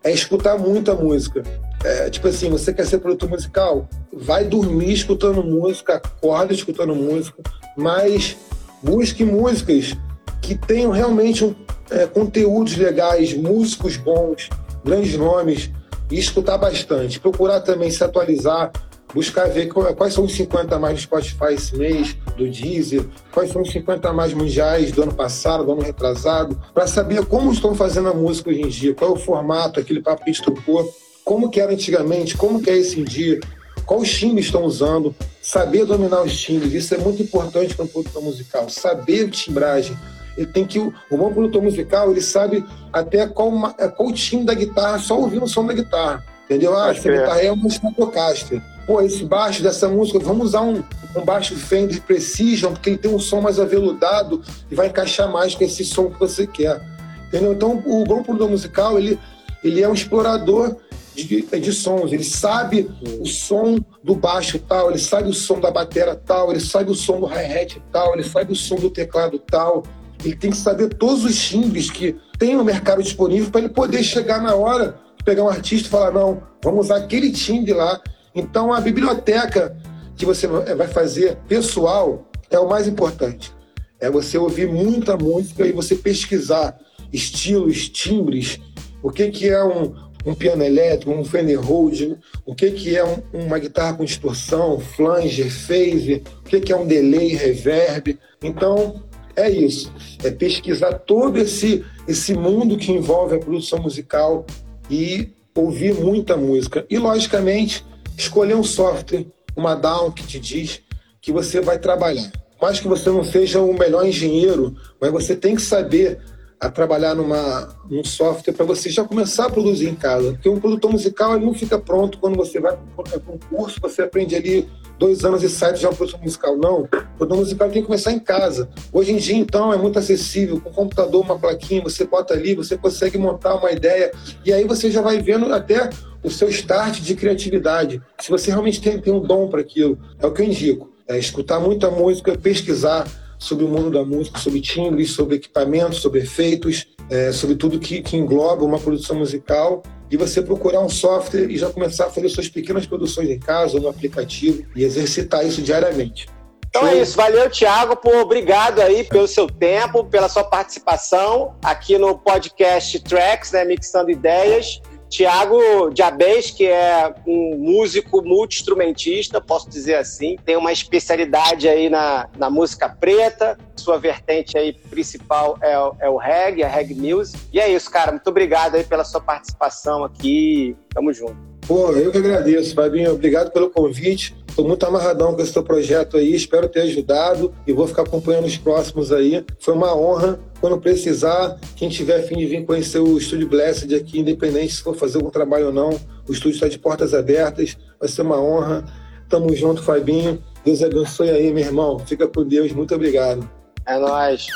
É 0.02 0.10
escutar 0.10 0.58
muita 0.58 0.96
música. 0.96 1.44
É, 1.84 2.10
tipo 2.10 2.30
assim, 2.30 2.50
você 2.50 2.74
quer 2.74 2.86
ser 2.86 3.00
produtor 3.00 3.30
musical? 3.30 3.90
Vai 4.14 4.46
dormir 4.46 4.94
escutando 4.94 5.44
música, 5.44 5.98
acorda 5.98 6.54
escutando 6.54 6.96
música, 6.96 7.44
mas 7.76 8.38
busque 8.82 9.26
músicas 9.26 9.94
que 10.42 10.56
tenham 10.56 10.92
realmente 10.92 11.44
um, 11.44 11.54
é, 11.92 12.06
conteúdos 12.08 12.78
legais, 12.78 13.34
músicos 13.34 13.98
bons, 13.98 14.50
grandes 14.86 15.18
nomes, 15.18 15.70
e 16.10 16.18
escutar 16.18 16.58
bastante. 16.58 17.20
Procurar 17.20 17.60
também 17.60 17.92
se 17.92 18.02
atualizar 18.02 18.72
buscar 19.14 19.50
ver 19.50 19.68
quais 19.68 20.14
são 20.14 20.26
os 20.26 20.34
50 20.34 20.78
mais 20.78 20.96
do 20.96 21.02
Spotify 21.02 21.54
esse 21.54 21.76
mês, 21.76 22.16
do 22.38 22.50
Deezer, 22.50 23.06
quais 23.32 23.52
são 23.52 23.62
os 23.62 23.72
50 23.72 24.14
mais 24.14 24.34
mundiais 24.34 24.92
do 24.92 25.04
ano 25.04 25.14
passado, 25.14 25.66
do 25.66 25.72
ano 25.72 25.82
retrasado, 25.82 26.60
para 26.74 26.88
saber 26.88 27.26
como 27.26 27.52
estão 27.52 27.74
fazendo 27.74 28.10
a 28.10 28.14
música 28.14 28.50
hoje 28.50 28.62
em 28.62 28.68
dia, 28.68 28.94
qual 28.94 29.12
é 29.12 29.14
o 29.14 29.18
formato, 29.18 29.80
aquele 29.80 30.02
papo 30.02 30.24
que 30.24 30.30
a 30.30 30.34
gente 30.34 30.46
tocou, 30.46 30.94
como 31.24 31.50
que 31.50 31.60
era 31.60 31.72
antigamente, 31.72 32.38
como 32.38 32.62
que 32.62 32.70
é 32.70 32.78
esse 32.78 33.00
em 33.00 33.04
dia, 33.04 33.40
qual 33.86 34.02
os 34.02 34.12
timbres 34.12 34.46
estão 34.46 34.64
usando, 34.64 35.16
saber 35.42 35.86
dominar 35.86 36.22
os 36.22 36.40
timbres, 36.40 36.74
isso 36.74 36.94
é 36.94 36.98
muito 36.98 37.24
importante 37.24 37.76
para 37.76 37.86
um 37.86 37.88
produtor 37.88 38.22
musical, 38.22 38.70
saber 38.70 39.30
timbragem. 39.30 39.98
Ele 40.38 40.48
tem 40.48 40.66
que 40.66 40.80
o 40.80 40.94
bom 41.10 41.34
produtor 41.34 41.62
musical 41.62 42.12
ele 42.12 42.22
sabe 42.22 42.64
até 42.94 43.28
qual 43.28 43.52
qual 43.98 44.14
timbre 44.14 44.46
da 44.46 44.54
guitarra 44.54 44.98
só 45.00 45.20
ouvindo 45.20 45.44
o 45.44 45.48
som 45.48 45.66
da 45.66 45.74
guitarra, 45.74 46.24
entendeu? 46.46 46.78
Ah, 46.78 46.92
essa 46.92 47.10
guitarra 47.10 47.42
é 47.42 47.52
uma 47.52 47.68
Stratocaster 47.68 48.62
pô, 48.90 49.02
esse 49.02 49.24
baixo 49.24 49.62
dessa 49.62 49.88
música, 49.88 50.18
vamos 50.18 50.48
usar 50.48 50.62
um, 50.62 50.84
um 51.16 51.24
baixo 51.24 51.56
Fender 51.56 52.02
Precision, 52.02 52.74
porque 52.74 52.90
ele 52.90 52.98
tem 52.98 53.14
um 53.14 53.20
som 53.20 53.40
mais 53.40 53.60
aveludado 53.60 54.42
e 54.72 54.74
vai 54.74 54.88
encaixar 54.88 55.32
mais 55.32 55.54
com 55.54 55.64
esse 55.64 55.86
som 55.86 56.10
que 56.10 56.20
você 56.20 56.48
quer. 56.48 56.82
Entendeu? 57.28 57.54
Então, 57.54 57.84
o 57.86 58.04
bom 58.04 58.24
produtor 58.24 58.50
musical, 58.50 58.98
ele, 58.98 59.20
ele 59.64 59.84
é 59.84 59.88
um 59.88 59.94
explorador 59.94 60.76
de, 61.14 61.44
de 61.44 61.72
sons, 61.72 62.12
ele 62.12 62.24
sabe 62.24 62.90
o 63.22 63.28
som 63.28 63.78
do 64.04 64.16
baixo 64.16 64.58
tal, 64.58 64.90
ele 64.90 64.98
sabe 64.98 65.30
o 65.30 65.34
som 65.34 65.60
da 65.60 65.70
bateria 65.70 66.16
tal, 66.16 66.50
ele 66.50 66.60
sabe 66.60 66.90
o 66.90 66.96
som 66.96 67.20
do 67.20 67.28
hi-hat 67.28 67.80
tal, 67.92 68.16
ele 68.16 68.24
sabe 68.24 68.54
o 68.54 68.56
som 68.56 68.78
do 68.78 68.90
teclado 68.90 69.38
tal. 69.38 69.84
Ele 70.26 70.36
tem 70.36 70.50
que 70.50 70.58
saber 70.58 70.96
todos 70.96 71.26
os 71.26 71.40
timbres 71.40 71.92
que 71.92 72.16
tem 72.40 72.56
no 72.56 72.66
mercado 72.66 73.04
disponível 73.04 73.52
para 73.52 73.62
ele 73.62 73.70
poder 73.70 74.02
chegar 74.02 74.42
na 74.42 74.56
hora 74.56 74.98
pegar 75.24 75.44
um 75.44 75.50
artista 75.50 75.88
e 75.88 75.92
falar: 75.92 76.12
não, 76.12 76.42
vamos 76.64 76.88
usar 76.88 76.98
aquele 76.98 77.32
timbre 77.32 77.74
lá 77.74 78.02
então, 78.34 78.74
a 78.74 78.80
biblioteca 78.82 79.76
que 80.16 80.26
você 80.26 80.48
vai 80.48 80.88
fazer 80.88 81.38
pessoal 81.48 82.30
é 82.50 82.60
o 82.60 82.68
mais 82.68 82.88
importante. 82.88 83.54
É 84.00 84.10
você 84.10 84.38
ouvir 84.38 84.68
muita 84.68 85.18
música 85.18 85.66
e 85.66 85.72
você 85.72 85.96
pesquisar 85.96 86.78
estilos, 87.12 87.90
timbres, 87.90 88.60
o 89.02 89.12
que, 89.12 89.30
que 89.30 89.50
é 89.50 89.64
um, 89.64 89.94
um 90.26 90.34
piano 90.34 90.64
elétrico, 90.64 91.12
um 91.12 91.24
Fender 91.24 91.60
Rhodes, 91.60 92.16
o 92.46 92.54
que, 92.54 92.72
que 92.72 92.96
é 92.96 93.04
um, 93.04 93.22
uma 93.34 93.58
guitarra 93.58 93.94
com 93.94 94.06
distorção, 94.06 94.80
flanger, 94.80 95.50
phase, 95.52 96.24
o 96.40 96.44
que, 96.44 96.60
que 96.60 96.72
é 96.72 96.76
um 96.76 96.86
delay, 96.86 97.36
reverb. 97.36 98.18
Então, 98.42 99.04
é 99.36 99.50
isso. 99.50 99.92
É 100.24 100.30
pesquisar 100.30 100.94
todo 100.94 101.38
esse, 101.38 101.84
esse 102.08 102.34
mundo 102.34 102.78
que 102.78 102.92
envolve 102.92 103.36
a 103.36 103.40
produção 103.40 103.80
musical 103.80 104.46
e 104.90 105.30
ouvir 105.56 105.94
muita 105.94 106.38
música. 106.38 106.86
E, 106.90 106.98
logicamente, 106.98 107.86
escolher 108.20 108.56
um 108.56 108.64
software, 108.64 109.26
uma 109.56 109.76
DAW 109.76 110.12
que 110.12 110.26
te 110.26 110.40
diz 110.40 110.82
que 111.22 111.32
você 111.32 111.62
vai 111.62 111.80
trabalhar. 111.80 112.32
Mais 112.62 112.80
que 112.80 112.88
você 112.88 113.10
não 113.10 113.24
seja 113.24 113.62
o 113.62 113.74
melhor 113.74 114.06
engenheiro, 114.06 114.76
mas 115.00 115.12
você 115.12 115.36
tem 115.36 115.56
que 115.56 115.62
saber 115.62 116.20
a 116.60 116.70
trabalhar 116.70 117.16
numa, 117.16 117.70
num 117.90 118.04
software 118.04 118.54
para 118.54 118.66
você 118.66 118.90
já 118.90 119.04
começar 119.04 119.46
a 119.46 119.50
produzir 119.50 119.88
em 119.88 119.96
casa. 119.96 120.34
Porque 120.34 120.50
um 120.50 120.60
produtor 120.60 120.92
musical 120.92 121.36
ele 121.36 121.46
não 121.46 121.54
fica 121.54 121.80
pronto 121.80 122.18
quando 122.18 122.36
você 122.36 122.60
vai 122.60 122.78
para 122.96 123.34
um 123.34 123.38
curso, 123.50 123.80
você 123.82 124.02
aprende 124.02 124.36
ali 124.36 124.68
dois 124.98 125.24
anos 125.24 125.42
e 125.42 125.50
sai 125.50 125.76
já 125.78 125.90
um 125.90 125.96
produtor 125.96 126.22
musical. 126.22 126.58
Não, 126.58 126.82
o 126.82 126.88
produtor 126.88 127.38
musical 127.38 127.70
tem 127.70 127.82
que 127.82 127.88
começar 127.88 128.12
em 128.12 128.20
casa. 128.20 128.70
Hoje 128.92 129.14
em 129.14 129.18
dia, 129.18 129.38
então, 129.38 129.72
é 129.72 129.78
muito 129.78 129.98
acessível. 129.98 130.60
Com 130.60 130.70
o 130.70 130.74
computador, 130.74 131.24
uma 131.24 131.40
plaquinha, 131.40 131.82
você 131.82 132.04
bota 132.04 132.34
ali, 132.34 132.54
você 132.54 132.78
consegue 132.78 133.18
montar 133.18 133.56
uma 133.56 133.72
ideia 133.72 134.12
e 134.46 134.52
aí 134.52 134.66
você 134.66 134.92
já 134.92 135.02
vai 135.02 135.22
vendo 135.22 135.54
até 135.54 135.90
o 136.22 136.30
seu 136.30 136.50
start 136.50 137.00
de 137.00 137.16
criatividade. 137.16 138.02
Se 138.20 138.30
você 138.30 138.52
realmente 138.52 138.82
tem, 138.82 139.00
tem 139.00 139.14
um 139.14 139.22
dom 139.22 139.48
para 139.48 139.62
aquilo, 139.62 139.98
é 140.20 140.28
o 140.28 140.32
que 140.34 140.42
eu 140.42 140.46
indico. 140.46 140.92
É 141.08 141.18
escutar 141.18 141.60
muita 141.60 141.90
música, 141.90 142.38
pesquisar 142.38 143.08
sobre 143.40 143.66
o 143.66 143.68
mundo 143.68 143.90
da 143.90 144.04
música, 144.04 144.38
sobre 144.38 144.62
timbres, 144.62 145.12
sobre 145.12 145.38
equipamentos, 145.38 146.02
sobre 146.02 146.20
efeitos, 146.20 146.88
é, 147.10 147.32
sobre 147.32 147.56
tudo 147.56 147.80
que, 147.80 148.02
que 148.02 148.18
engloba 148.18 148.64
uma 148.64 148.78
produção 148.78 149.16
musical 149.18 149.82
e 150.12 150.18
você 150.18 150.42
procurar 150.42 150.82
um 150.82 150.90
software 150.90 151.50
e 151.50 151.58
já 151.58 151.70
começar 151.70 152.08
a 152.08 152.10
fazer 152.10 152.30
suas 152.30 152.50
pequenas 152.50 152.86
produções 152.86 153.30
em 153.30 153.40
casa, 153.40 153.80
no 153.80 153.88
aplicativo 153.88 154.64
e 154.76 154.84
exercitar 154.84 155.46
isso 155.46 155.62
diariamente. 155.62 156.28
Então 156.70 156.86
é 156.86 157.02
isso, 157.02 157.18
valeu, 157.18 157.50
Thiago, 157.50 157.96
por 157.96 158.16
obrigado 158.16 158.80
aí 158.80 159.04
pelo 159.04 159.28
seu 159.28 159.48
tempo, 159.48 160.04
pela 160.04 160.30
sua 160.30 160.44
participação 160.44 161.56
aqui 161.64 161.98
no 161.98 162.16
podcast 162.16 163.00
Tracks, 163.00 163.52
né, 163.54 163.66
Mixando 163.66 164.12
Ideias. 164.12 164.80
Tiago 165.10 165.90
Diabês, 165.92 166.52
que 166.52 166.68
é 166.68 167.14
um 167.26 167.58
músico 167.58 168.22
multi-instrumentista, 168.22 169.42
posso 169.42 169.68
dizer 169.70 169.96
assim, 169.96 170.38
tem 170.46 170.56
uma 170.56 170.72
especialidade 170.72 171.68
aí 171.68 171.90
na, 171.90 172.30
na 172.38 172.50
música 172.50 172.88
preta, 172.88 173.58
sua 173.76 173.98
vertente 173.98 174.58
aí 174.58 174.74
principal 174.74 175.58
é, 175.62 175.74
é 176.06 176.10
o 176.10 176.18
reggae, 176.18 176.64
a 176.64 176.68
reggae 176.68 176.94
music. 176.94 177.40
E 177.52 177.60
é 177.60 177.68
isso, 177.68 177.90
cara, 177.90 178.12
muito 178.12 178.28
obrigado 178.28 178.76
aí 178.76 178.84
pela 178.84 179.04
sua 179.04 179.20
participação 179.20 180.04
aqui, 180.04 180.76
tamo 180.94 181.12
junto. 181.12 181.49
Pô, 181.70 181.92
eu 181.92 182.12
que 182.12 182.18
agradeço, 182.18 182.74
Fabinho. 182.74 183.14
Obrigado 183.14 183.52
pelo 183.52 183.70
convite. 183.70 184.36
Estou 184.48 184.68
muito 184.68 184.84
amarradão 184.88 185.36
com 185.36 185.42
esse 185.44 185.54
teu 185.54 185.62
projeto 185.62 186.18
aí. 186.18 186.34
Espero 186.34 186.68
ter 186.68 186.82
ajudado 186.82 187.54
e 187.68 187.72
vou 187.72 187.88
ficar 187.88 188.02
acompanhando 188.02 188.46
os 188.46 188.58
próximos 188.58 189.12
aí. 189.12 189.46
Foi 189.60 189.76
uma 189.76 189.96
honra. 189.96 190.40
Quando 190.60 190.82
precisar, 190.82 191.60
quem 191.76 191.88
tiver 191.88 192.24
fim 192.24 192.38
de 192.38 192.48
vir 192.48 192.66
conhecer 192.66 192.98
o 192.98 193.16
Estúdio 193.20 193.48
Blessed 193.48 193.94
aqui, 193.94 194.20
independente 194.20 194.74
se 194.74 194.82
for 194.82 194.96
fazer 194.96 195.18
algum 195.18 195.30
trabalho 195.30 195.68
ou 195.68 195.72
não, 195.72 195.92
o 196.28 196.34
estúdio 196.34 196.56
está 196.56 196.68
de 196.68 196.80
portas 196.80 197.14
abertas. 197.14 197.78
Vai 198.00 198.10
ser 198.10 198.24
uma 198.24 198.42
honra. 198.42 198.84
Tamo 199.30 199.56
junto, 199.56 199.84
Fabinho. 199.84 200.42
Deus 200.66 200.82
abençoe 200.82 201.30
aí, 201.30 201.54
meu 201.54 201.64
irmão. 201.64 202.00
Fica 202.00 202.28
com 202.28 202.44
Deus. 202.44 202.72
Muito 202.72 202.96
obrigado. 202.96 203.48
É 203.86 203.96
nóis. 204.00 204.48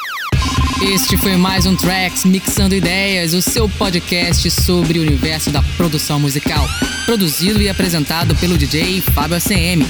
Este 0.81 1.15
foi 1.17 1.37
mais 1.37 1.65
um 1.65 1.75
Tracks 1.75 2.25
Mixando 2.25 2.75
Ideias, 2.75 3.33
o 3.33 3.41
seu 3.41 3.69
podcast 3.69 4.49
sobre 4.49 4.99
o 4.99 5.01
universo 5.01 5.51
da 5.51 5.61
produção 5.77 6.19
musical. 6.19 6.65
Produzido 7.05 7.61
e 7.61 7.69
apresentado 7.69 8.35
pelo 8.35 8.57
DJ 8.57 9.01
Fábio 9.01 9.37
ACM. 9.37 9.85